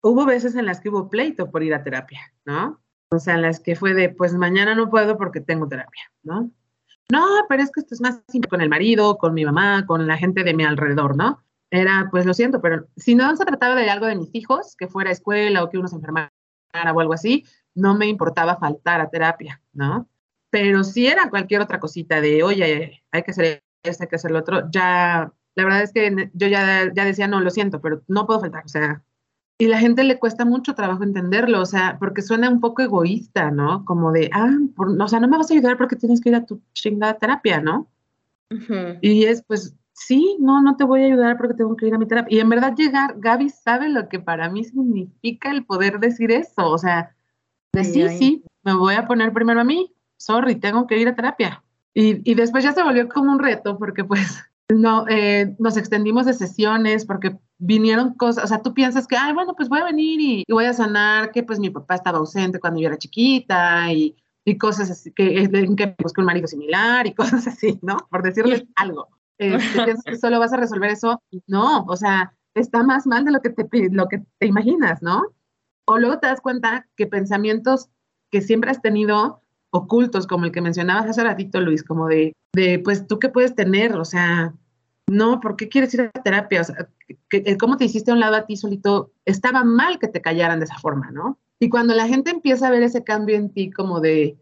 [0.00, 2.82] hubo veces en las que hubo pleito por ir a terapia, ¿no?
[3.10, 6.50] O sea, en las que fue de, pues mañana no puedo porque tengo terapia, ¿no?
[7.10, 10.16] No, pero es que esto es más con el marido, con mi mamá, con la
[10.16, 11.42] gente de mi alrededor, ¿no?
[11.72, 14.88] Era, pues lo siento, pero si no se trataba de algo de mis hijos, que
[14.88, 16.30] fuera escuela o que uno se enfermara
[16.94, 20.06] o algo así, no me importaba faltar a terapia, ¿no?
[20.50, 24.30] Pero si era cualquier otra cosita de, oye, hay que hacer esto, hay que hacer
[24.30, 28.02] lo otro, ya, la verdad es que yo ya, ya decía, no, lo siento, pero
[28.06, 29.02] no puedo faltar, o sea,
[29.56, 33.50] y la gente le cuesta mucho trabajo entenderlo, o sea, porque suena un poco egoísta,
[33.50, 33.86] ¿no?
[33.86, 36.44] Como de, ah, o sea, no me vas a ayudar porque tienes que ir a
[36.44, 37.88] tu chingada terapia, ¿no?
[39.00, 39.74] Y es, pues,
[40.06, 42.36] sí, no, no te voy a ayudar porque tengo que ir a mi terapia.
[42.36, 46.68] Y en verdad llegar, Gaby sabe lo que para mí significa el poder decir eso,
[46.68, 47.14] o sea,
[47.72, 51.14] de sí, sí, me voy a poner primero a mí, sorry, tengo que ir a
[51.14, 51.62] terapia.
[51.94, 54.42] Y, y después ya se volvió como un reto porque pues
[54.74, 59.32] no, eh, nos extendimos de sesiones porque vinieron cosas, o sea, tú piensas que, ay,
[59.32, 62.60] bueno, pues voy a venir y, voy a sanar que pues mi papá estaba ausente
[62.60, 67.06] cuando yo era chiquita y, y cosas así, que, en que busqué un marido similar
[67.06, 67.96] y cosas así, ¿no?
[68.10, 69.08] Por decirles algo.
[69.42, 71.20] Eh, piensas que solo vas a resolver eso.
[71.46, 75.22] No, o sea, está más mal de lo que te, lo que te imaginas, ¿no?
[75.86, 77.88] O luego te das cuenta que pensamientos
[78.30, 82.78] que siempre has tenido ocultos, como el que mencionabas hace ratito, Luis, como de, de
[82.78, 84.54] pues tú qué puedes tener, o sea,
[85.10, 86.60] no, ¿por qué quieres ir a terapia?
[86.60, 86.88] O sea,
[87.28, 90.60] que, cómo te hiciste a un lado a ti solito, estaba mal que te callaran
[90.60, 91.38] de esa forma, ¿no?
[91.58, 94.36] Y cuando la gente empieza a ver ese cambio en ti, como de,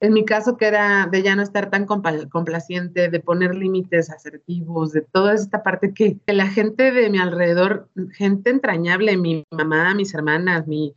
[0.00, 4.92] en mi caso, que era de ya no estar tan complaciente, de poner límites asertivos,
[4.92, 10.14] de toda esta parte que, la gente de mi alrededor, gente entrañable, mi mamá, mis
[10.14, 10.94] hermanas, mi,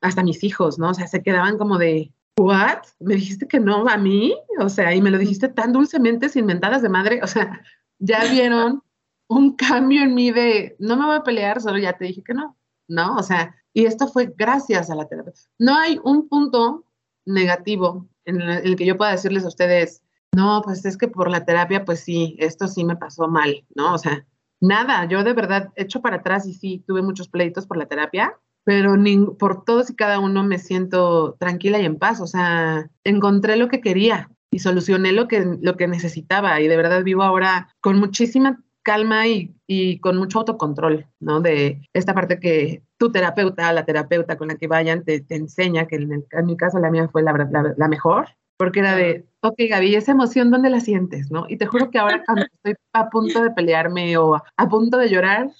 [0.00, 0.90] hasta mis hijos, ¿no?
[0.90, 2.82] O sea, se quedaban como de, ¿what?
[2.98, 4.34] ¿Me dijiste que no a mí?
[4.58, 7.62] O sea, y me lo dijiste tan dulcemente, sin mentadas de madre, o sea,
[7.98, 8.82] ya vieron
[9.28, 12.34] un cambio en mí de, no me voy a pelear, solo ya te dije que
[12.34, 12.56] no,
[12.88, 13.16] ¿no?
[13.16, 15.32] O sea, y esto fue gracias a la terapia.
[15.56, 16.84] No hay un punto
[17.24, 20.02] negativo en el que yo pueda decirles a ustedes,
[20.32, 23.94] no, pues es que por la terapia, pues sí, esto sí me pasó mal, ¿no?
[23.94, 24.24] O sea,
[24.60, 28.36] nada, yo de verdad echo para atrás y sí, tuve muchos pleitos por la terapia,
[28.64, 28.94] pero
[29.38, 33.68] por todos y cada uno me siento tranquila y en paz, o sea, encontré lo
[33.68, 37.98] que quería y solucioné lo que, lo que necesitaba y de verdad vivo ahora con
[37.98, 41.40] muchísima calma y, y, con mucho autocontrol, ¿no?
[41.40, 45.86] De esta parte que tu terapeuta, la terapeuta con la que vayan, te, te enseña,
[45.86, 49.26] que en, en, mi caso la mía fue la, la, la, mejor, porque era de,
[49.40, 51.46] ok, Gaby, esa emoción, ¿dónde la sientes, no?
[51.48, 55.08] Y te juro que ahora cuando estoy a punto de pelearme o a punto de
[55.08, 55.50] llorar,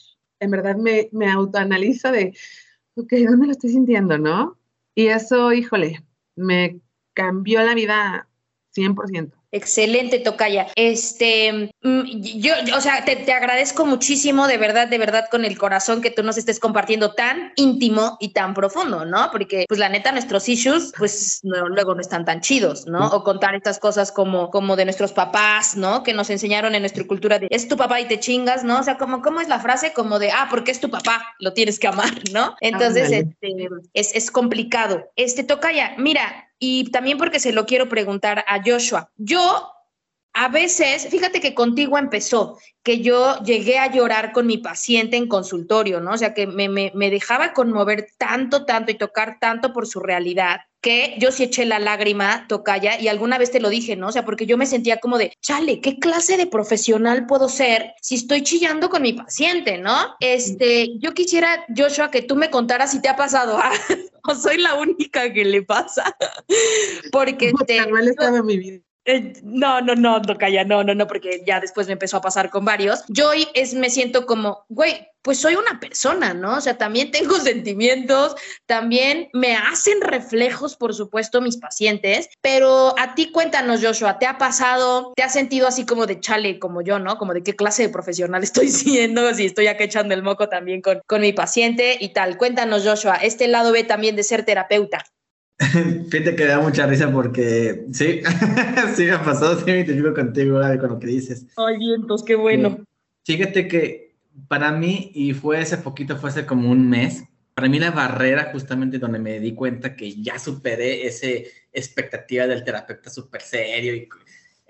[0.41, 2.35] en verdad me, me autoanaliza de,
[2.97, 4.59] ok, ¿dónde lo estoy sintiendo, no?
[4.95, 6.05] Y eso, híjole,
[6.37, 6.81] me
[7.15, 8.29] cambió la vida
[8.75, 9.40] 100%.
[9.53, 10.69] Excelente, Tocaya.
[10.77, 15.59] Este, mm, yo, o sea, te, te, agradezco muchísimo, de verdad, de verdad, con el
[15.59, 19.31] corazón que tú nos estés compartiendo tan íntimo y tan profundo, ¿no?
[19.33, 23.09] Porque, pues, la neta, nuestros issues, pues, no, luego no están tan chidos, ¿no?
[23.09, 26.05] O contar estas cosas como, como de nuestros papás, ¿no?
[26.05, 28.79] Que nos enseñaron en nuestra cultura de, es tu papá y te chingas, ¿no?
[28.79, 29.93] O sea, como, ¿cómo es la frase?
[29.93, 32.55] Como de, ah, porque es tu papá, lo tienes que amar, ¿no?
[32.61, 35.11] Entonces, este, es, es complicado.
[35.17, 39.11] Este, Tocaya, mira, y también porque se lo quiero preguntar a Joshua.
[39.17, 39.73] Yo
[40.33, 45.27] a veces, fíjate que contigo empezó, que yo llegué a llorar con mi paciente en
[45.27, 46.13] consultorio, ¿no?
[46.13, 51.17] O sea, que me, dejaba conmover tanto, tanto y tocar tanto por su realidad, que
[51.19, 54.09] yo sí eché la lágrima, tocaya, y alguna vez te lo dije, ¿no?
[54.09, 57.93] O sea, porque yo me sentía como de, chale, ¿qué clase de profesional puedo ser
[58.01, 60.15] si estoy chillando con mi paciente, ¿no?
[60.21, 63.59] Este, yo quisiera, Joshua, que tú me contaras si te ha pasado,
[64.29, 66.17] o soy la única que le pasa,
[67.13, 67.53] porque...
[67.67, 68.81] te, estaba en mi vida.
[69.07, 72.51] Eh, no, no, no, calla, no, no, no, porque ya después me empezó a pasar
[72.51, 73.03] con varios.
[73.09, 76.57] Yo es, me siento como, güey, pues soy una persona, ¿no?
[76.57, 78.35] O sea, también tengo sentimientos,
[78.67, 84.37] también me hacen reflejos, por supuesto, mis pacientes, pero a ti cuéntanos, Joshua, ¿te ha
[84.37, 87.17] pasado, te has sentido así como de chale, como yo, ¿no?
[87.17, 90.83] Como de qué clase de profesional estoy siendo, si estoy acá echando el moco también
[90.83, 92.37] con, con mi paciente y tal.
[92.37, 95.05] Cuéntanos, Joshua, este lado B también de ser terapeuta.
[96.11, 98.23] Fíjate que da mucha risa porque sí,
[98.95, 101.47] sí me ha pasado, sí me identifico contigo con lo que dices.
[101.57, 102.85] Ay, vientos, qué bueno.
[103.25, 104.17] fíjate que
[104.49, 108.51] para mí, y fue hace poquito, fue hace como un mes, para mí la barrera
[108.53, 114.09] justamente donde me di cuenta que ya superé ese expectativa del terapeuta súper serio y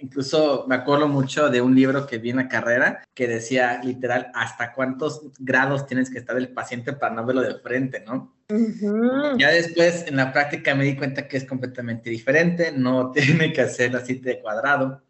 [0.00, 4.31] Incluso me acuerdo mucho de un libro que vi en la carrera que decía literal
[4.35, 8.35] hasta cuántos grados tienes que estar el paciente para no verlo de frente, ¿no?
[9.38, 13.62] Ya después en la práctica me di cuenta que es completamente diferente, no tiene que
[13.62, 15.02] hacer así de cuadrado.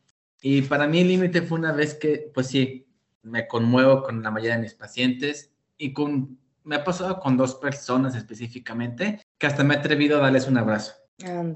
[0.43, 2.87] Y para mí el límite fue una vez que, pues sí,
[3.23, 7.57] me conmuevo con la mayoría de mis pacientes y con, me ha pasado con dos
[7.57, 10.95] personas específicamente que hasta me he atrevido a darles un abrazo.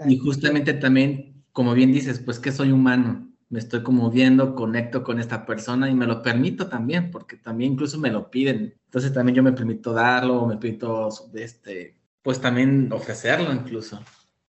[0.07, 5.02] Y justamente también como bien dices, pues que soy humano, me estoy como viendo, conecto
[5.02, 8.74] con esta persona y me lo permito también, porque también incluso me lo piden.
[8.87, 14.02] Entonces también yo me permito darlo, me permito, este, pues también ofrecerlo incluso.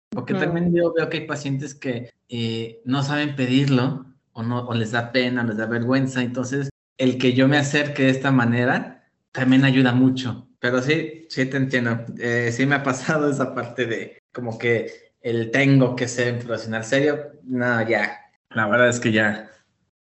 [0.09, 4.73] Porque también yo veo que hay pacientes que eh, no saben pedirlo o, no, o
[4.73, 6.21] les da pena, les da vergüenza.
[6.21, 10.47] Entonces, el que yo me acerque de esta manera también ayuda mucho.
[10.59, 12.05] Pero sí, sí te entiendo.
[12.17, 16.39] Eh, sí me ha pasado esa parte de como que el tengo que ser un
[16.39, 18.24] profesional serio, no, ya.
[18.55, 19.51] La verdad es que ya,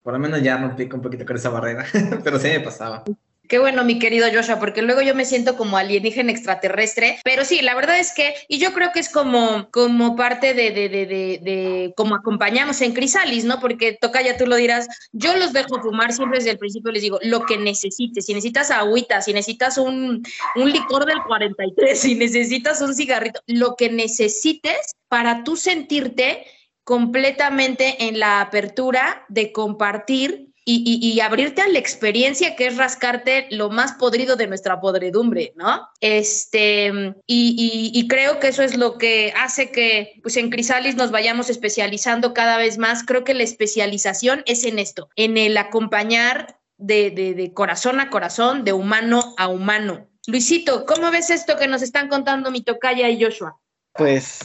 [0.01, 1.85] por lo menos ya rompí un poquito con esa barrera,
[2.23, 3.03] pero sí me pasaba.
[3.49, 7.61] Qué bueno, mi querido Joshua, porque luego yo me siento como alienígena extraterrestre, pero sí,
[7.61, 11.05] la verdad es que, y yo creo que es como, como parte de, de, de,
[11.05, 13.59] de, como acompañamos en Crisalis, ¿no?
[13.59, 17.03] Porque toca ya tú lo dirás, yo los dejo fumar siempre desde el principio, les
[17.03, 20.23] digo, lo que necesites, si necesitas agüita, si necesitas un,
[20.55, 26.47] un licor del 43, si necesitas un cigarrito, lo que necesites para tú sentirte
[26.85, 33.69] completamente en la apertura de compartir y, abrirte a la experiencia que es rascarte lo
[33.69, 35.87] más podrido de nuestra podredumbre, ¿no?
[36.01, 36.91] Este,
[37.27, 42.33] y, creo que eso es lo que hace que pues en Crisalis nos vayamos especializando
[42.33, 43.03] cada vez más.
[43.03, 48.63] Creo que la especialización es en esto, en el acompañar de, de, corazón a corazón,
[48.63, 50.07] de humano a humano.
[50.25, 53.59] Luisito, ¿cómo ves esto que nos están contando mi tocaya y Joshua?
[53.93, 54.39] Pues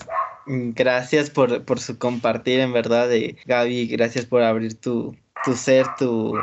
[0.51, 5.86] gracias por, por su compartir, en verdad, de Gaby, gracias por abrir tu, tu ser,
[5.98, 6.34] tu,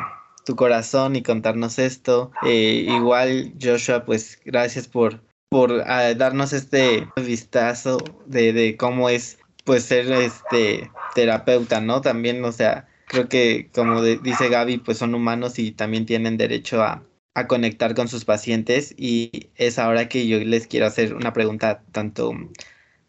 [0.45, 2.31] tu corazón y contarnos esto.
[2.45, 9.39] Eh, igual, Joshua, pues gracias por, por ah, darnos este vistazo de, de cómo es
[9.65, 11.99] pues ser este terapeuta, ¿no?
[11.99, 16.81] También, o sea, creo que como dice Gaby, pues son humanos y también tienen derecho
[16.81, 17.03] a,
[17.33, 21.83] a conectar con sus pacientes y es ahora que yo les quiero hacer una pregunta
[21.91, 22.31] tanto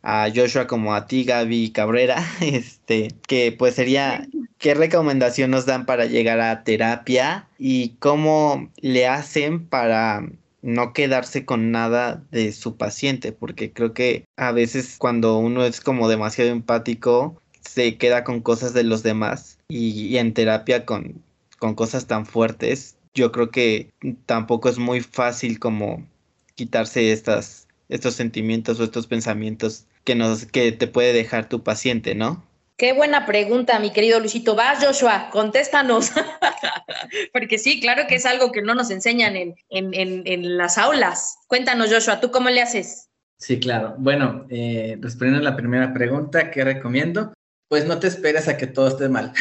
[0.03, 4.27] a Joshua como a ti, Gaby Cabrera, este, que pues sería,
[4.59, 10.29] ¿qué recomendación nos dan para llegar a terapia y cómo le hacen para
[10.63, 13.33] no quedarse con nada de su paciente?
[13.33, 18.73] Porque creo que a veces cuando uno es como demasiado empático, se queda con cosas
[18.73, 21.23] de los demás y, en terapia con,
[21.59, 23.91] con cosas tan fuertes, yo creo que
[24.27, 26.07] tampoco es muy fácil como
[26.55, 32.15] quitarse estas estos sentimientos o estos pensamientos que, nos, que te puede dejar tu paciente,
[32.15, 32.45] ¿no?
[32.79, 34.55] Qué buena pregunta, mi querido Luisito.
[34.55, 36.13] Vas, Joshua, contéstanos.
[37.33, 39.93] Porque sí, claro que es algo que no nos enseñan en, en,
[40.25, 41.39] en, las aulas.
[41.49, 43.09] Cuéntanos, Joshua, ¿tú cómo le haces?
[43.39, 43.97] Sí, claro.
[43.99, 47.33] Bueno, eh, respondiendo a la primera pregunta, ¿qué recomiendo?
[47.69, 49.33] Pues no te esperes a que todo esté mal.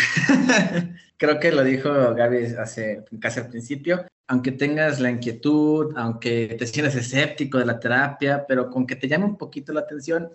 [1.17, 4.07] Creo que lo dijo Gaby hace casi al principio.
[4.28, 9.07] Aunque tengas la inquietud, aunque te sientas escéptico de la terapia, pero con que te
[9.07, 10.30] llame un poquito la atención,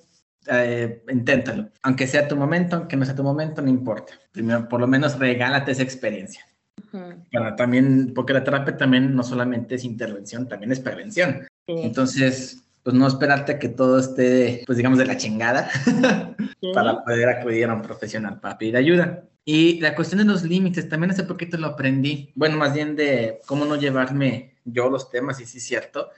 [0.46, 1.68] eh, inténtalo.
[1.82, 4.14] Aunque sea tu momento, aunque no sea tu momento, no importa.
[4.32, 6.46] Primero, por lo menos regálate esa experiencia.
[7.56, 11.46] también, porque la terapia también no solamente es intervención, también es prevención.
[11.66, 15.70] Entonces, pues no esperarte a que todo esté, pues digamos, de la chingada
[16.74, 19.24] para poder acudir a un profesional para pedir ayuda.
[19.44, 22.32] Y la cuestión de los límites, también hace poquito lo aprendí.
[22.34, 26.10] Bueno, más bien de cómo no llevarme yo los temas, y sí es cierto.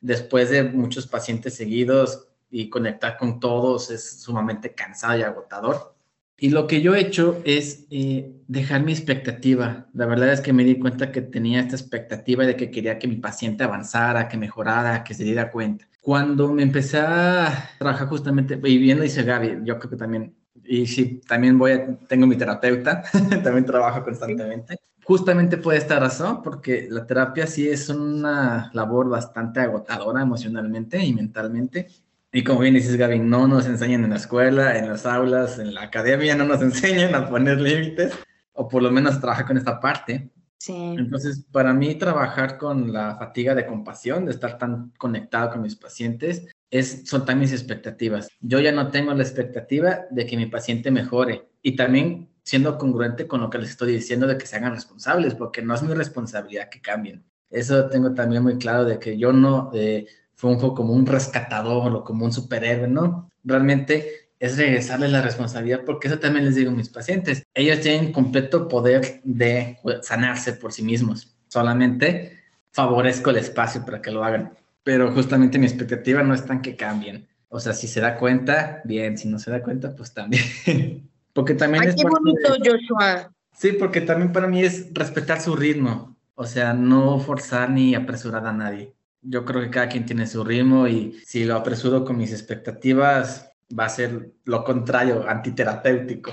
[0.00, 5.94] Después de muchos pacientes seguidos y conectar con todos es sumamente cansado y agotador.
[6.42, 9.86] Y lo que yo he hecho es eh, dejar mi expectativa.
[9.94, 13.06] La verdad es que me di cuenta que tenía esta expectativa de que quería que
[13.06, 15.86] mi paciente avanzara, que mejorara, que se diera cuenta.
[16.00, 20.34] Cuando me empecé a trabajar justamente, y viendo dice Gaby, yo creo que también,
[20.64, 23.02] y sí, también voy a, tengo mi terapeuta,
[23.42, 24.76] también trabajo constantemente.
[25.04, 31.12] Justamente por esta razón, porque la terapia sí es una labor bastante agotadora emocionalmente y
[31.12, 31.88] mentalmente.
[32.32, 35.74] Y como bien dices, Gaby, no nos enseñan en la escuela, en las aulas, en
[35.74, 38.14] la academia, no nos enseñan a poner límites,
[38.52, 40.30] o por lo menos trabajar con esta parte.
[40.68, 45.74] Entonces, para mí trabajar con la fatiga de compasión, de estar tan conectado con mis
[45.74, 48.28] pacientes, es soltar mis expectativas.
[48.40, 53.28] Yo ya no tengo la expectativa de que mi paciente mejore y también siendo congruente
[53.28, 55.92] con lo que les estoy diciendo de que se hagan responsables, porque no es mi
[55.92, 57.22] responsabilidad que cambien.
[57.50, 62.02] Eso tengo también muy claro de que yo no eh, funjo como un rescatador o
[62.02, 63.30] como un superhéroe, ¿no?
[63.44, 67.44] Realmente es regresarles la responsabilidad, porque eso también les digo a mis pacientes.
[67.52, 71.36] Ellos tienen completo poder de sanarse por sí mismos.
[71.48, 74.54] Solamente favorezco el espacio para que lo hagan.
[74.84, 77.28] Pero justamente mi expectativa no es tan que cambien.
[77.48, 79.16] O sea, si se da cuenta, bien.
[79.18, 80.42] Si no se da cuenta, pues también.
[81.32, 81.96] porque también es.
[81.96, 83.32] Qué bonito, Joshua.
[83.52, 86.16] Sí, porque también para mí es respetar su ritmo.
[86.34, 88.94] O sea, no forzar ni apresurar a nadie.
[89.20, 93.52] Yo creo que cada quien tiene su ritmo y si lo apresuro con mis expectativas,
[93.78, 96.32] va a ser lo contrario, antiterapéutico.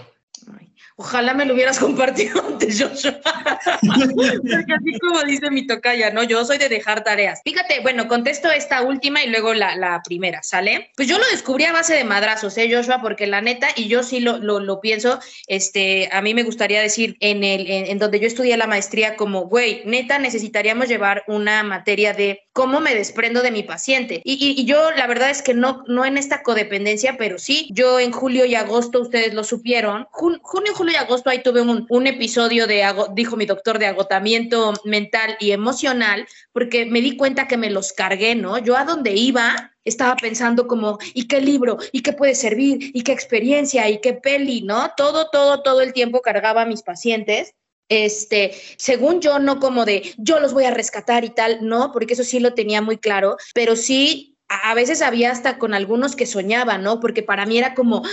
[0.95, 3.19] Ojalá me lo hubieras compartido antes, Joshua.
[4.79, 6.23] Así como dice mi tocaya, ¿no?
[6.23, 7.41] Yo soy de dejar tareas.
[7.43, 10.91] Fíjate, bueno, contesto esta última y luego la, la primera, ¿sale?
[10.95, 13.01] Pues yo lo descubrí a base de madrazos, ¿eh, Joshua?
[13.01, 16.81] Porque la neta, y yo sí lo, lo, lo pienso, este, a mí me gustaría
[16.81, 21.63] decir, en, el, en, donde yo estudié la maestría, como, güey, neta, necesitaríamos llevar una
[21.63, 24.21] materia de cómo me desprendo de mi paciente.
[24.23, 27.99] Y, y, yo, la verdad es que no, no en esta codependencia, pero sí, yo
[27.99, 30.39] en julio y agosto, ustedes lo supieron, junio,
[30.73, 35.37] julio y agosto ahí tuve un, un episodio de, dijo mi doctor, de agotamiento mental
[35.39, 38.57] y emocional, porque me di cuenta que me los cargué, ¿no?
[38.57, 41.77] Yo a donde iba estaba pensando como, ¿y qué libro?
[41.91, 42.91] ¿Y qué puede servir?
[42.93, 43.89] ¿Y qué experiencia?
[43.89, 44.61] ¿Y qué peli?
[44.61, 44.91] ¿No?
[44.95, 47.53] Todo, todo, todo el tiempo cargaba a mis pacientes
[47.89, 52.13] este, según yo, no como de yo los voy a rescatar y tal, no, porque
[52.13, 56.25] eso sí lo tenía muy claro, pero sí a veces había hasta con algunos que
[56.25, 56.99] soñaba, ¿no?
[56.99, 58.03] Porque para mí era como,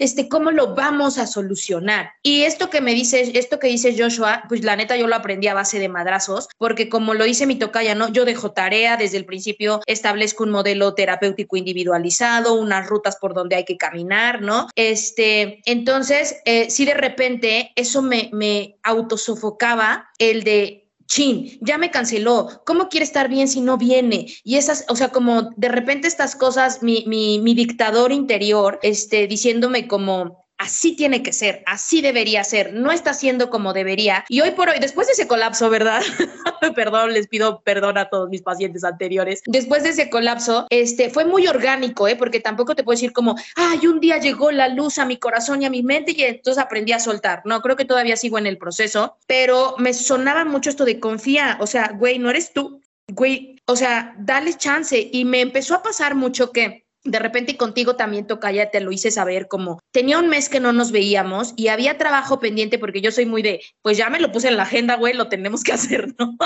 [0.00, 2.10] este, ¿cómo lo vamos a solucionar?
[2.22, 5.46] Y esto que me dice, esto que dice Joshua, pues la neta yo lo aprendí
[5.46, 8.08] a base de madrazos, porque como lo dice mi tocaya, ¿no?
[8.08, 13.56] Yo dejo tarea desde el principio, establezco un modelo terapéutico individualizado, unas rutas por donde
[13.56, 14.68] hay que caminar, ¿no?
[14.74, 21.90] Este, entonces, eh, si de repente eso me, me autosofocaba el de chin, ya me
[21.90, 24.26] canceló, ¿cómo quiere estar bien si no viene?
[24.44, 29.26] Y esas, o sea, como de repente estas cosas, mi, mi, mi dictador interior, este,
[29.26, 34.24] diciéndome como, así tiene que ser, así debería ser, no está siendo como debería.
[34.28, 36.02] Y hoy por hoy, después de ese colapso, ¿verdad?
[36.74, 39.42] perdón, les pido perdón a todos mis pacientes anteriores.
[39.46, 42.16] Después de ese colapso, este, fue muy orgánico, ¿eh?
[42.16, 45.62] Porque tampoco te puedo decir como, ay, un día llegó la luz a mi corazón
[45.62, 47.42] y a mi mente y entonces aprendí a soltar.
[47.44, 51.56] No, creo que todavía sigo en el proceso, pero me sonaba mucho esto de confía,
[51.60, 55.08] o sea, güey, no eres tú, güey, o sea, dale chance.
[55.12, 58.92] Y me empezó a pasar mucho que de repente contigo también toca, ya te lo
[58.92, 63.00] hice saber, como tenía un mes que no nos veíamos y había trabajo pendiente porque
[63.00, 65.62] yo soy muy de, pues ya me lo puse en la agenda, güey, lo tenemos
[65.62, 66.36] que hacer, ¿no?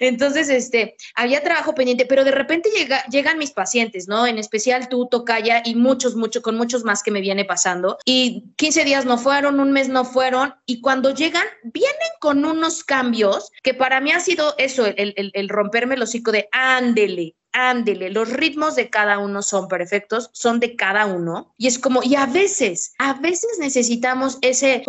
[0.00, 4.26] Entonces, este, había trabajo pendiente, pero de repente llega, llegan mis pacientes, ¿no?
[4.26, 7.98] En especial tú, Tocaya, y muchos, muchos, con muchos más que me viene pasando.
[8.04, 12.84] Y 15 días no fueron, un mes no fueron, y cuando llegan, vienen con unos
[12.84, 17.34] cambios que para mí ha sido eso, el, el, el romperme el hocico de, ándele,
[17.52, 21.52] ándele, los ritmos de cada uno son perfectos, son de cada uno.
[21.58, 24.84] Y es como, y a veces, a veces necesitamos ese,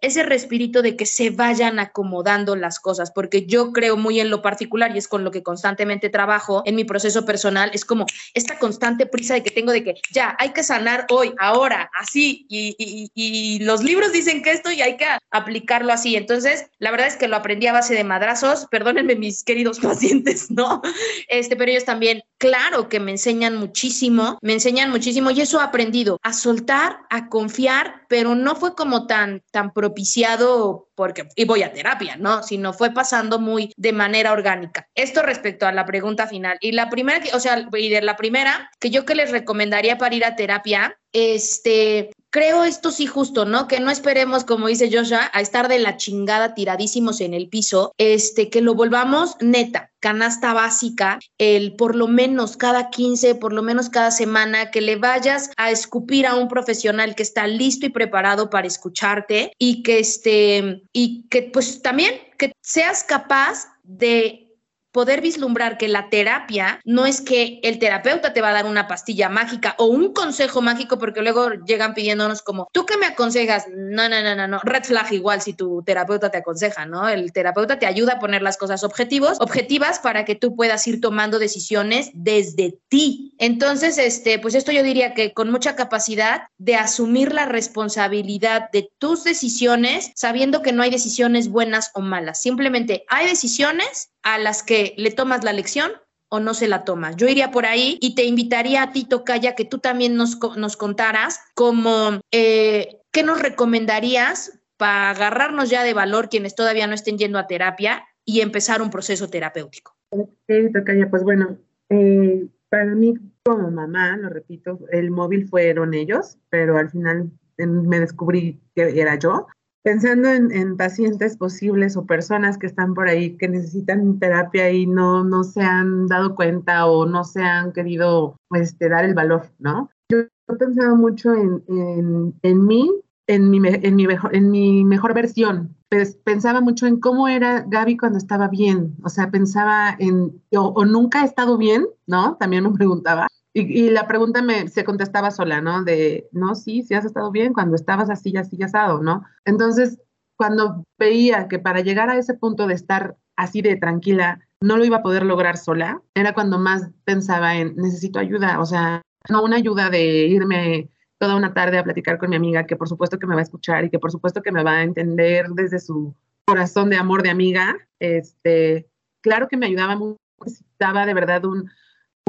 [0.00, 4.42] ese respirito de que se vayan acomodando las cosas, porque yo creo muy en lo
[4.42, 8.58] particular y es con lo que constantemente trabajo en mi proceso personal, es como esta
[8.58, 12.76] constante prisa de que tengo de que ya hay que sanar hoy, ahora, así, y,
[12.78, 16.16] y, y los libros dicen que esto y hay que aplicarlo así.
[16.16, 20.50] Entonces, la verdad es que lo aprendí a base de madrazos, perdónenme mis queridos pacientes,
[20.50, 20.80] ¿no?
[21.28, 25.64] Este, pero ellos también, claro que me enseñan muchísimo, me enseñan muchísimo y eso he
[25.64, 31.62] aprendido a soltar, a confiar, pero no fue como tan, tan propiciado porque, y voy
[31.62, 32.42] a terapia, ¿no?
[32.42, 34.86] Sino fue pasando muy de manera orgánica.
[34.94, 36.58] Esto respecto a la pregunta final.
[36.60, 40.26] Y la primera, o sea, y la primera, que yo que les recomendaría para ir
[40.26, 43.68] a terapia, este, creo esto sí justo, ¿no?
[43.68, 47.92] Que no esperemos, como dice Joshua, a estar de la chingada tiradísimos en el piso,
[47.98, 53.62] este, que lo volvamos neta, canasta básica, el por lo menos cada 15, por lo
[53.62, 57.90] menos cada semana, que le vayas a escupir a un profesional que está listo y
[57.90, 64.47] preparado para escucharte y que este, y que pues también que seas capaz de
[64.92, 68.88] poder vislumbrar que la terapia no es que el terapeuta te va a dar una
[68.88, 73.66] pastilla mágica o un consejo mágico, porque luego llegan pidiéndonos como, ¿tú qué me aconsejas?
[73.68, 77.08] No, no, no, no, no, red flag igual si tu terapeuta te aconseja, ¿no?
[77.08, 81.00] El terapeuta te ayuda a poner las cosas objetivos, objetivas para que tú puedas ir
[81.00, 83.34] tomando decisiones desde ti.
[83.38, 88.90] Entonces, este, pues esto yo diría que con mucha capacidad de asumir la responsabilidad de
[88.98, 94.62] tus decisiones, sabiendo que no hay decisiones buenas o malas, simplemente hay decisiones a las
[94.62, 95.92] que le tomas la lección
[96.30, 97.16] o no se la tomas.
[97.16, 100.76] Yo iría por ahí y te invitaría a ti, Tocaya, que tú también nos, nos
[100.76, 107.18] contaras como, eh, ¿qué nos recomendarías para agarrarnos ya de valor quienes todavía no estén
[107.18, 109.96] yendo a terapia y empezar un proceso terapéutico?
[110.10, 110.28] Ok,
[110.72, 111.58] Tocaya, pues bueno,
[111.88, 118.00] eh, para mí como mamá, lo repito, el móvil fueron ellos, pero al final me
[118.00, 119.46] descubrí que era yo
[119.82, 125.24] pensando en, pacientes posibles o personas que están por ahí que necesitan terapia y no,
[125.24, 129.90] no se han dado cuenta o no se han querido pues, dar el valor, ¿no?
[130.10, 132.90] Yo he pensado mucho en, en, en mí,
[133.26, 135.76] en mi, en, mi mejor, en mi mejor versión.
[135.90, 138.96] Pues, pensaba mucho en cómo era Gaby cuando estaba bien.
[139.02, 142.36] O sea, pensaba en, o, o nunca he estado bien, ¿no?
[142.36, 143.26] También me preguntaba.
[143.60, 145.82] Y, la pregunta me, se contestaba sola, ¿no?
[145.82, 149.24] De, no, sí, sí has estado bien cuando estabas así, así, asado, ¿no?
[149.44, 149.98] Entonces,
[150.36, 154.84] cuando veía que para llegar a ese punto de estar así de tranquila, no lo
[154.84, 159.42] iba a poder lograr sola, era cuando más pensaba en, necesito ayuda, o sea, no
[159.42, 163.18] una ayuda de irme toda una tarde a platicar con mi amiga, que por supuesto
[163.18, 165.80] que me va a escuchar y que por supuesto que me va a entender desde
[165.80, 166.14] su
[166.46, 168.88] corazón de amor de amiga, este,
[169.20, 171.68] claro que me ayudaba mucho, necesitaba de verdad un,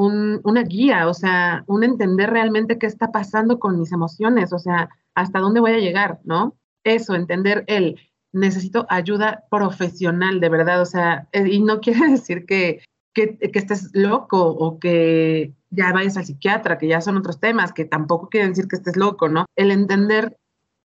[0.06, 4.88] una guía, o sea, un entender realmente qué está pasando con mis emociones, o sea,
[5.14, 6.56] hasta dónde voy a llegar, ¿no?
[6.84, 8.00] Eso, entender el,
[8.32, 12.82] necesito ayuda profesional, de verdad, o sea, eh, y no quiere decir que,
[13.12, 17.72] que, que, estés loco o que ya vayas al psiquiatra, que ya son otros temas,
[17.72, 19.46] que tampoco quiere decir que estés loco, ¿no?
[19.56, 20.36] El entender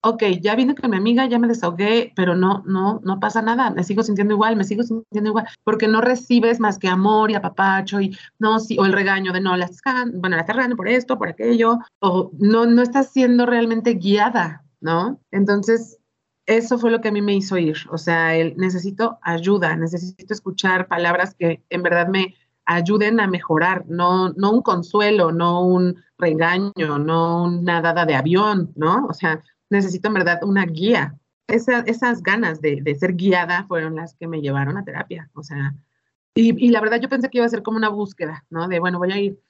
[0.08, 3.70] ok, ya vine con mi amiga, ya me desahogué, pero no, no, no pasa nada,
[3.70, 7.34] me sigo sintiendo igual, me sigo sintiendo igual, porque no recibes más que amor y
[7.34, 10.76] apapacho y no, sí, o el regaño de no, la estás bueno, la estás regando
[10.76, 15.20] por esto, por aquello, o no, no estás siendo realmente guiada, ¿no?
[15.32, 15.98] Entonces,
[16.46, 20.32] eso fue lo que a mí me hizo ir, o sea, el, necesito ayuda, necesito
[20.32, 22.34] escuchar palabras que en verdad me
[22.66, 28.72] ayuden a mejorar, no, no un consuelo, no un regaño, no una dada de avión,
[28.74, 29.06] ¿no?
[29.06, 31.16] O sea, necesito en verdad una guía.
[31.48, 35.74] esas ganas de, ser guiada fueron las que me llevaron a terapia, o sea,
[36.34, 38.68] y, la verdad yo pensé que iba a ser como una búsqueda, ¿no?
[38.68, 39.40] De, bueno, voy a ir.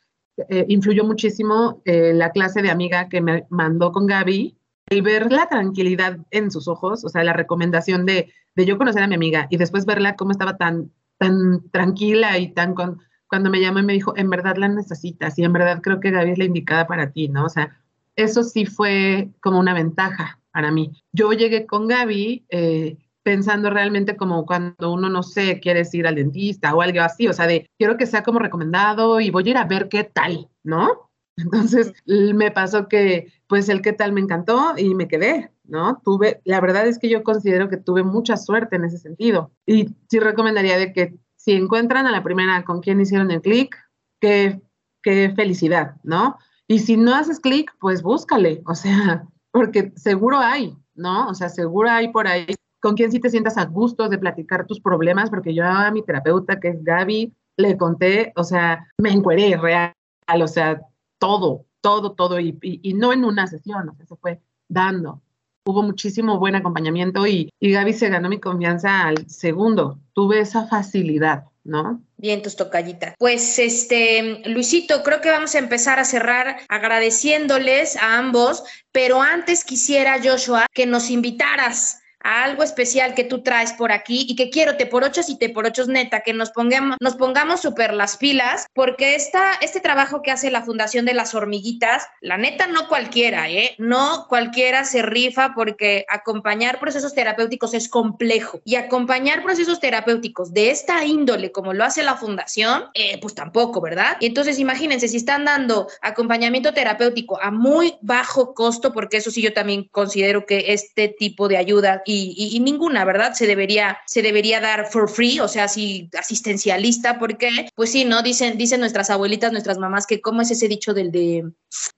[0.50, 4.56] Eh, influyó muchísimo eh, la clase de amiga que me mandó con Gaby,
[4.88, 9.02] el ver la tranquilidad en sus ojos, o sea, la recomendación de, de yo conocer
[9.02, 13.50] a mi amiga y después verla cómo estaba tan tan tranquila y tan con, cuando
[13.50, 16.32] me llamó y me dijo, en verdad la necesitas y en verdad creo que Gaby
[16.32, 17.44] es la indicada para ti, ¿no?
[17.44, 17.76] O sea,
[18.16, 20.90] eso sí fue como una ventaja para mí.
[21.12, 26.14] Yo llegué con Gaby eh, pensando realmente como cuando uno, no sé, quiere ir al
[26.14, 29.50] dentista o algo así, o sea, de quiero que sea como recomendado y voy a
[29.50, 31.10] ir a ver qué tal, ¿no?
[31.36, 36.00] Entonces me pasó que pues el qué tal me encantó y me quedé, ¿no?
[36.02, 39.52] Tuve, la verdad es que yo considero que tuve mucha suerte en ese sentido.
[39.66, 43.76] Y sí recomendaría de que si encuentran a la primera con quien hicieron el clic,
[44.20, 44.60] qué,
[45.02, 46.38] qué felicidad, ¿no?
[46.68, 51.28] Y si no haces clic, pues búscale, o sea, porque seguro hay, ¿no?
[51.28, 52.46] O sea, seguro hay por ahí
[52.80, 56.02] con quien sí te sientas a gusto de platicar tus problemas, porque yo a mi
[56.02, 59.92] terapeuta, que es Gaby, le conté, o sea, me encueré real,
[60.40, 60.80] o sea,
[61.18, 65.22] todo, todo, todo, y, y, y no en una sesión, o sea, se fue dando
[65.66, 69.98] hubo muchísimo buen acompañamiento y, y Gaby se ganó mi confianza al segundo.
[70.12, 72.00] Tuve esa facilidad, ¿no?
[72.18, 73.14] Bien, tus tocallita.
[73.18, 79.64] Pues este, Luisito, creo que vamos a empezar a cerrar agradeciéndoles a ambos, pero antes
[79.64, 84.76] quisiera, Joshua, que nos invitaras algo especial que tú traes por aquí y que quiero
[84.76, 88.16] te por ochos y te por ochos neta, que nos pongamos, nos pongamos súper las
[88.16, 92.88] pilas, porque esta, este trabajo que hace la Fundación de las Hormiguitas, la neta no
[92.88, 93.74] cualquiera, ¿eh?
[93.78, 100.70] No cualquiera se rifa porque acompañar procesos terapéuticos es complejo y acompañar procesos terapéuticos de
[100.70, 104.16] esta índole como lo hace la Fundación, eh, pues tampoco, ¿verdad?
[104.20, 109.42] Y entonces imagínense, si están dando acompañamiento terapéutico a muy bajo costo, porque eso sí
[109.42, 113.34] yo también considero que este tipo de ayuda y y, ninguna, ¿verdad?
[113.34, 118.22] Se debería, se debería dar for free, o sea, así asistencialista, porque, pues sí, ¿no?
[118.22, 121.44] Dicen, dicen nuestras abuelitas, nuestras mamás, que cómo es ese dicho del de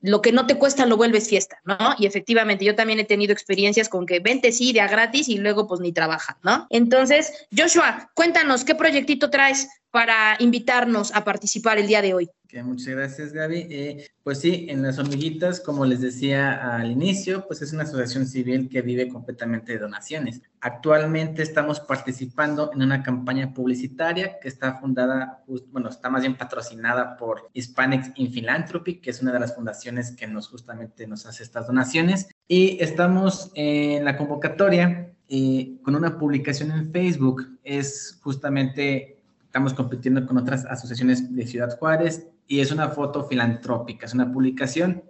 [0.01, 1.95] lo que no te cuesta lo vuelves fiesta, ¿no?
[1.99, 5.39] Y efectivamente, yo también he tenido experiencias con que vente, sí, de a gratis y
[5.39, 6.67] luego pues ni trabajan, ¿no?
[6.71, 12.31] Entonces, Joshua, cuéntanos, ¿qué proyectito traes para invitarnos a participar el día de hoy?
[12.65, 13.67] muchas gracias, Gaby.
[13.71, 18.27] Eh, pues sí, en las hormiguitas, como les decía al inicio, pues es una asociación
[18.27, 20.41] civil que vive completamente de donaciones.
[20.61, 27.17] Actualmente estamos participando en una campaña publicitaria que está fundada, bueno, está más bien patrocinada
[27.17, 31.43] por Hispanics in Philanthropy, que es una de las fundaciones que nos justamente nos hace
[31.43, 32.29] estas donaciones.
[32.47, 37.47] Y estamos en la convocatoria eh, con una publicación en Facebook.
[37.63, 39.18] Es justamente,
[39.49, 44.31] estamos compitiendo con otras asociaciones de Ciudad Juárez y es una foto filantrópica, es una
[44.31, 45.03] publicación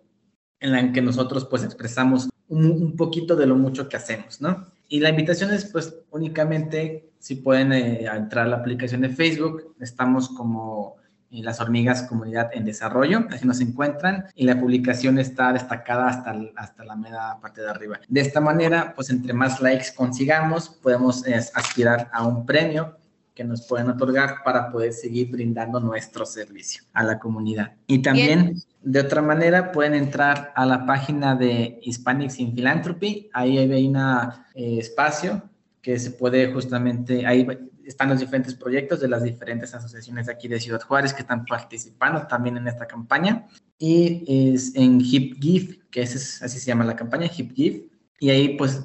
[0.60, 4.68] en la que nosotros pues expresamos un, poquito de lo mucho que hacemos, ¿no?
[4.88, 9.74] Y la invitación es pues únicamente si pueden eh, entrar a la aplicación de Facebook,
[9.80, 10.96] estamos como
[11.32, 16.34] en las hormigas comunidad en desarrollo, así nos encuentran y la publicación está destacada hasta,
[16.56, 17.98] hasta la media parte de arriba.
[18.08, 22.96] De esta manera, pues entre más likes consigamos, podemos eh, aspirar a un premio
[23.38, 27.76] que nos pueden otorgar para poder seguir brindando nuestro servicio a la comunidad.
[27.86, 33.30] Y también, de otra manera, pueden entrar a la página de Hispanics in Philanthropy.
[33.32, 35.48] Ahí hay un eh, espacio
[35.80, 37.46] que se puede justamente, ahí
[37.84, 41.44] están los diferentes proyectos de las diferentes asociaciones de aquí de Ciudad Juárez que están
[41.44, 43.46] participando también en esta campaña.
[43.78, 47.88] Y es en Hip Give, que es, así se llama la campaña, Hip Give.
[48.18, 48.84] Y ahí pues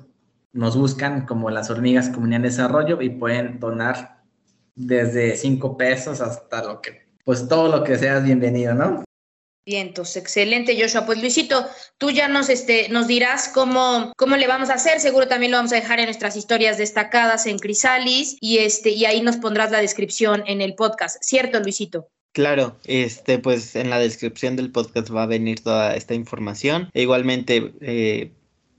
[0.51, 4.12] nos buscan como las hormigas comunidad de desarrollo y pueden donar
[4.75, 9.03] desde cinco pesos hasta lo que, pues todo lo que seas bienvenido, ¿no?
[9.65, 11.05] Bien, entonces, excelente, Joshua.
[11.05, 11.65] Pues Luisito,
[11.97, 14.99] tú ya nos, este, nos dirás cómo, cómo le vamos a hacer.
[14.99, 19.05] Seguro también lo vamos a dejar en nuestras historias destacadas en Crisalis y, este, y
[19.05, 21.23] ahí nos pondrás la descripción en el podcast.
[21.23, 22.09] ¿Cierto, Luisito?
[22.33, 26.89] Claro, este, pues en la descripción del podcast va a venir toda esta información.
[26.93, 28.31] E igualmente, eh,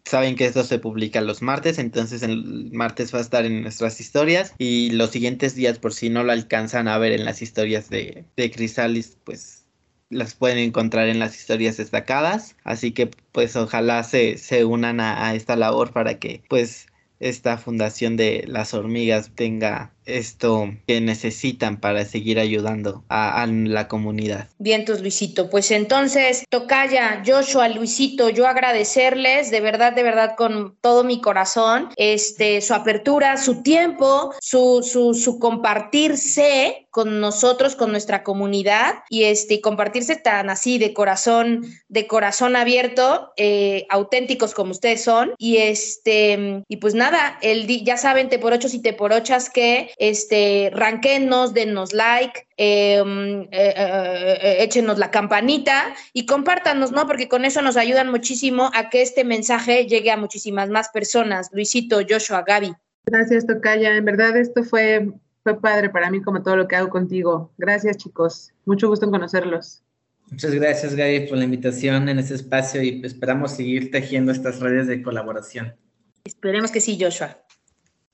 [0.05, 4.01] saben que esto se publica los martes, entonces el martes va a estar en nuestras
[4.01, 7.89] historias y los siguientes días, por si no lo alcanzan a ver en las historias
[7.91, 9.65] de, de Crisalis, pues
[10.11, 12.57] las pueden encontrar en las historias destacadas.
[12.65, 16.87] Así que pues ojalá se, se unan a, a esta labor para que pues
[17.21, 24.49] esta fundación de las hormigas tenga esto que necesitan para seguir ayudando a, la comunidad.
[24.59, 25.51] Vientos, Luisito.
[25.51, 31.91] Pues entonces, Tocaya, Joshua, Luisito, yo agradecerles de verdad, de verdad, con todo mi corazón,
[31.97, 39.61] este, su apertura, su tiempo, su, su, compartirse con nosotros, con nuestra comunidad y este,
[39.61, 45.35] compartirse tan así de corazón, de corazón abierto, eh, auténticos como ustedes son.
[45.39, 49.51] Y este, y pues nada, el, ya saben, te por ocho y te por ochas
[49.51, 57.07] que este, ranquenos, denos like, em, eh, eh, eh, échenos la campanita y compártanos, ¿no?
[57.07, 61.51] Porque con eso nos ayudan muchísimo a que este mensaje llegue a muchísimas más personas.
[61.53, 62.75] Luisito, Joshua, Gaby.
[63.07, 63.97] Gracias, Tocaya.
[63.97, 65.09] En verdad, esto fue,
[65.43, 67.53] fue padre para mí, como todo lo que hago contigo.
[67.59, 68.53] Gracias, chicos.
[68.65, 69.83] Mucho gusto en conocerlos.
[70.31, 74.87] Muchas gracias, Gaby, por la invitación en este espacio y esperamos seguir tejiendo estas redes
[74.87, 75.77] de colaboración.
[76.25, 77.44] Esperemos que sí, Joshua.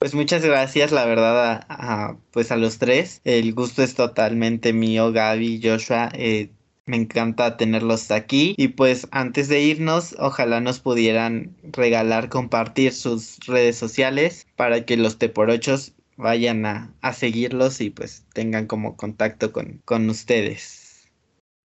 [0.00, 3.20] Pues muchas gracias, la verdad, a, pues a los tres.
[3.24, 6.08] El gusto es totalmente mío, Gaby, Joshua.
[6.14, 6.50] Eh,
[6.86, 8.54] me encanta tenerlos aquí.
[8.56, 14.96] Y pues antes de irnos, ojalá nos pudieran regalar, compartir sus redes sociales para que
[14.96, 21.10] los teporochos vayan a, seguirlos y pues tengan como contacto con, con ustedes.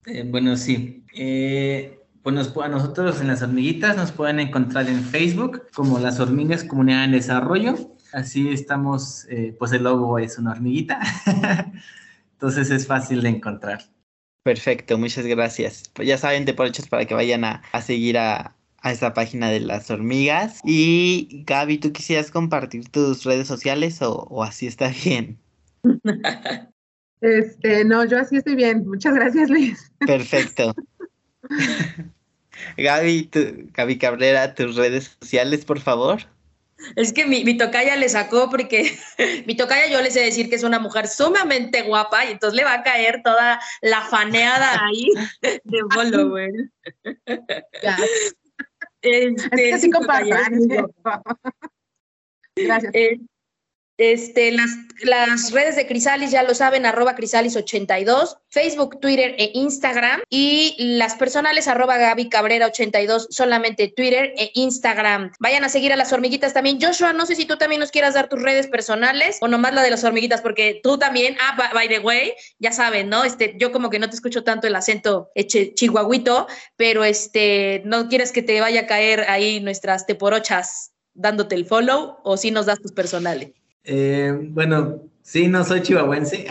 [0.08, 1.04] Eh, bueno, sí.
[1.16, 6.64] Eh, pues a nosotros en las hormiguitas nos pueden encontrar en Facebook como las hormigas
[6.64, 11.00] comunidad en desarrollo Así estamos, eh, pues el logo es una hormiguita,
[12.34, 13.82] entonces es fácil de encontrar.
[14.44, 15.90] Perfecto, muchas gracias.
[15.94, 19.50] Pues ya saben, de por hechos para que vayan a, seguir a, a esta página
[19.50, 20.60] de las hormigas.
[20.64, 25.40] Y Gaby, ¿tú quisieras compartir tus redes sociales o, así está bien?
[27.22, 28.86] Este, no, yo así estoy bien.
[28.86, 29.90] Muchas gracias, Luis.
[30.00, 30.76] Perfecto.
[32.78, 33.30] Gaby,
[33.74, 36.24] Gaby Cabrera, tus redes sociales, por favor.
[36.96, 38.98] Es que mi, mi, tocaya le sacó porque
[39.48, 42.64] mi tocaya yo les sé decir que es una mujer sumamente guapa y entonces le
[42.64, 45.08] va a caer toda la faneada ahí
[45.64, 46.70] de followers.
[49.02, 49.90] Este, es que sí,
[52.56, 52.94] Gracias.
[52.94, 53.20] Eh,
[53.98, 54.70] este, las,
[55.04, 60.22] las redes de Crisalis ya lo saben, arroba Crisalis82, Facebook, Twitter e Instagram.
[60.30, 65.32] Y las personales, arroba Gaby Cabrera82, solamente Twitter e Instagram.
[65.40, 66.80] Vayan a seguir a las hormiguitas también.
[66.82, 69.84] Joshua, no sé si tú también nos quieras dar tus redes personales o nomás la
[69.84, 73.24] de las hormiguitas, porque tú también, ah, by the way, ya saben, ¿no?
[73.24, 78.32] Este, yo como que no te escucho tanto el acento chihuahuito, pero este, no quieres
[78.32, 82.80] que te vaya a caer ahí nuestras teporochas dándote el follow o si nos das
[82.80, 83.63] tus personales.
[83.84, 86.46] Eh, bueno, sí, no soy chihuahuense.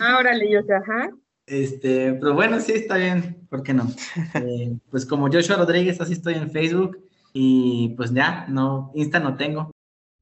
[0.00, 1.10] ah, órale, yo, ajá.
[1.46, 3.88] Este, pero bueno, sí, está bien, ¿por qué no?
[4.34, 6.98] Eh, pues como Joshua Rodríguez, así estoy en Facebook
[7.32, 9.70] y pues ya, no, Insta no tengo.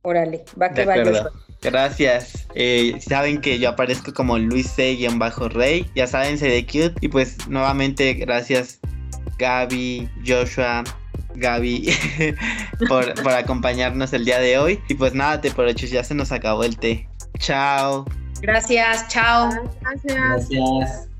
[0.02, 1.30] Órale, va que va
[1.62, 2.48] Gracias.
[2.54, 5.86] Eh, saben que yo aparezco como Luis C-Rey.
[5.94, 6.94] Ya saben, se de cute.
[7.02, 8.80] Y pues nuevamente, gracias
[9.40, 10.84] Gaby, Joshua,
[11.34, 11.92] Gaby,
[12.88, 14.80] por, por, acompañarnos el día de hoy.
[14.88, 17.08] Y pues nada, te por hecho ya se nos acabó el té.
[17.38, 18.04] Chao.
[18.40, 19.50] Gracias, chao.
[19.80, 20.48] Gracias.
[20.48, 21.10] Gracias.